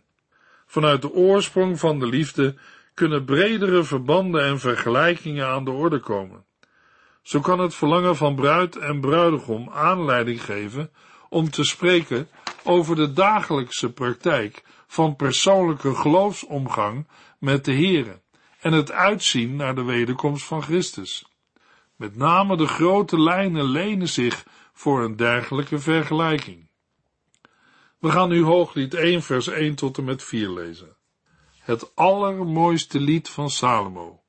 Vanuit 0.66 1.02
de 1.02 1.12
oorsprong 1.12 1.80
van 1.80 2.00
de 2.00 2.08
liefde 2.08 2.56
kunnen 2.94 3.26
bredere 3.26 3.84
verbanden 3.84 4.44
en 4.44 4.60
vergelijkingen 4.60 5.48
aan 5.48 5.66
de 5.66 5.72
orde 5.72 6.00
komen. 6.00 6.46
Zo 7.22 7.40
kan 7.40 7.60
het 7.60 7.76
verlangen 7.76 8.16
van 8.16 8.36
bruid 8.36 8.76
en 8.76 9.00
bruidegom 9.00 9.70
aanleiding 9.70 10.44
geven 10.44 10.92
om 11.30 11.50
te 11.50 11.64
spreken 11.64 12.28
over 12.64 12.96
de 12.96 13.14
dagelijkse 13.14 13.92
praktijk 13.92 14.64
van 14.88 15.16
persoonlijke 15.16 15.96
geloofsomgang 15.96 17.08
met 17.40 17.66
de 17.66 17.74
Here 17.74 18.22
en 18.60 18.74
het 18.74 18.92
uitzien 18.92 19.56
naar 19.56 19.76
de 19.76 19.84
wederkomst 19.84 20.46
van 20.46 20.62
Christus. 20.62 21.26
Met 21.96 22.16
name 22.16 22.58
de 22.58 22.68
grote 22.68 23.22
lijnen 23.22 23.66
lenen 23.66 24.10
zich 24.10 24.46
voor 24.74 25.04
een 25.04 25.16
dergelijke 25.16 25.80
vergelijking. 25.80 26.70
We 28.00 28.12
gaan 28.12 28.30
nu 28.30 28.44
Hooglied 28.44 28.94
1 28.94 29.22
vers 29.22 29.48
1 29.48 29.76
tot 29.76 29.98
en 29.98 30.04
met 30.04 30.24
4 30.24 30.50
lezen. 30.50 30.96
Het 31.60 31.96
allermooiste 31.96 33.00
lied 33.00 33.30
van 33.30 33.50
Salomo. 33.50 34.24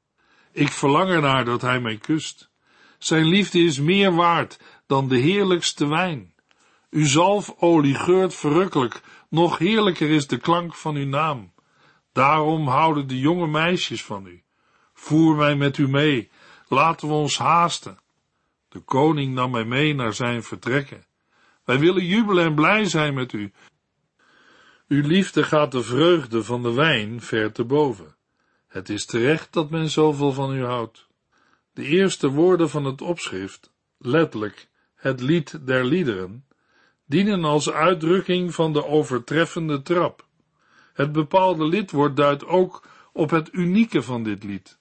Ik 0.52 0.68
verlang 0.68 1.10
ernaar 1.10 1.44
dat 1.44 1.60
hij 1.60 1.80
mij 1.80 1.96
kust. 1.96 2.50
Zijn 2.98 3.24
liefde 3.24 3.58
is 3.58 3.80
meer 3.80 4.14
waard 4.14 4.58
dan 4.86 5.08
de 5.08 5.16
heerlijkste 5.16 5.86
wijn. 5.86 6.34
Uw 6.90 7.06
zalfolie 7.06 7.94
geurt 7.94 8.34
verrukkelijk, 8.34 9.00
nog 9.28 9.58
heerlijker 9.58 10.10
is 10.10 10.26
de 10.26 10.38
klank 10.38 10.74
van 10.74 10.94
uw 10.94 11.06
naam. 11.06 11.52
Daarom 12.12 12.68
houden 12.68 13.06
de 13.06 13.18
jonge 13.18 13.46
meisjes 13.46 14.04
van 14.04 14.26
u. 14.26 14.42
Voer 14.92 15.36
mij 15.36 15.56
met 15.56 15.78
u 15.78 15.88
mee, 15.88 16.30
laten 16.68 17.08
we 17.08 17.14
ons 17.14 17.38
haasten. 17.38 17.98
De 18.74 18.80
koning 18.80 19.34
nam 19.34 19.50
mij 19.50 19.64
mee 19.64 19.94
naar 19.94 20.14
zijn 20.14 20.42
vertrekken. 20.42 21.04
Wij 21.64 21.78
willen 21.78 22.04
jubelen 22.04 22.44
en 22.44 22.54
blij 22.54 22.84
zijn 22.84 23.14
met 23.14 23.32
u. 23.32 23.52
Uw 24.88 25.06
liefde 25.06 25.42
gaat 25.42 25.72
de 25.72 25.82
vreugde 25.82 26.44
van 26.44 26.62
de 26.62 26.72
wijn 26.72 27.20
ver 27.20 27.52
te 27.52 27.64
boven. 27.64 28.16
Het 28.66 28.88
is 28.88 29.04
terecht 29.04 29.52
dat 29.52 29.70
men 29.70 29.90
zoveel 29.90 30.32
van 30.32 30.54
u 30.54 30.64
houdt. 30.64 31.06
De 31.72 31.84
eerste 31.84 32.28
woorden 32.28 32.70
van 32.70 32.84
het 32.84 33.02
opschrift, 33.02 33.72
letterlijk 33.98 34.68
het 34.94 35.20
lied 35.20 35.66
der 35.66 35.84
liederen, 35.84 36.44
dienen 37.06 37.44
als 37.44 37.70
uitdrukking 37.70 38.54
van 38.54 38.72
de 38.72 38.86
overtreffende 38.86 39.82
trap. 39.82 40.26
Het 40.92 41.12
bepaalde 41.12 41.66
lidwoord 41.66 42.16
duidt 42.16 42.46
ook 42.46 42.88
op 43.12 43.30
het 43.30 43.48
unieke 43.52 44.02
van 44.02 44.22
dit 44.22 44.44
lied. 44.44 44.78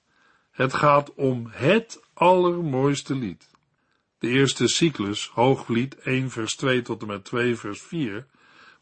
Het 0.50 0.74
gaat 0.74 1.14
om 1.14 1.46
het 1.50 2.02
allermooiste 2.12 3.14
lied. 3.14 3.52
De 4.24 4.30
eerste 4.30 4.68
cyclus, 4.68 5.30
Hooglied 5.34 5.98
1 5.98 6.30
vers 6.30 6.56
2 6.56 6.82
tot 6.82 7.00
en 7.00 7.06
met 7.06 7.24
2 7.24 7.56
vers 7.56 7.82
4, 7.82 8.26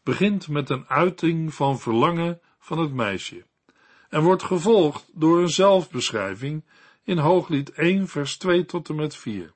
begint 0.03 0.47
met 0.47 0.69
een 0.69 0.85
uiting 0.87 1.53
van 1.53 1.79
verlangen 1.79 2.41
van 2.59 2.77
het 2.79 2.93
meisje 2.93 3.45
en 4.09 4.21
wordt 4.21 4.43
gevolgd 4.43 5.09
door 5.13 5.41
een 5.41 5.49
zelfbeschrijving 5.49 6.65
in 7.03 7.17
Hooglied 7.17 7.71
1 7.71 8.07
vers 8.07 8.37
2 8.37 8.65
tot 8.65 8.89
en 8.89 8.95
met 8.95 9.15
4. 9.15 9.53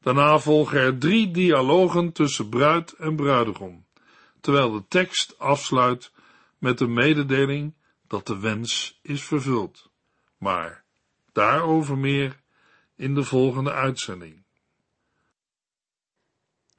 Daarna 0.00 0.38
volgen 0.38 0.80
er 0.80 0.98
drie 0.98 1.30
dialogen 1.30 2.12
tussen 2.12 2.48
bruid 2.48 2.92
en 2.92 3.16
bruidegom, 3.16 3.86
terwijl 4.40 4.72
de 4.72 4.84
tekst 4.88 5.38
afsluit 5.38 6.12
met 6.58 6.78
de 6.78 6.86
mededeling 6.86 7.74
dat 8.06 8.26
de 8.26 8.38
wens 8.38 8.98
is 9.02 9.24
vervuld. 9.24 9.90
Maar 10.38 10.84
daarover 11.32 11.98
meer 11.98 12.40
in 12.96 13.14
de 13.14 13.24
volgende 13.24 13.72
uitzending. 13.72 14.39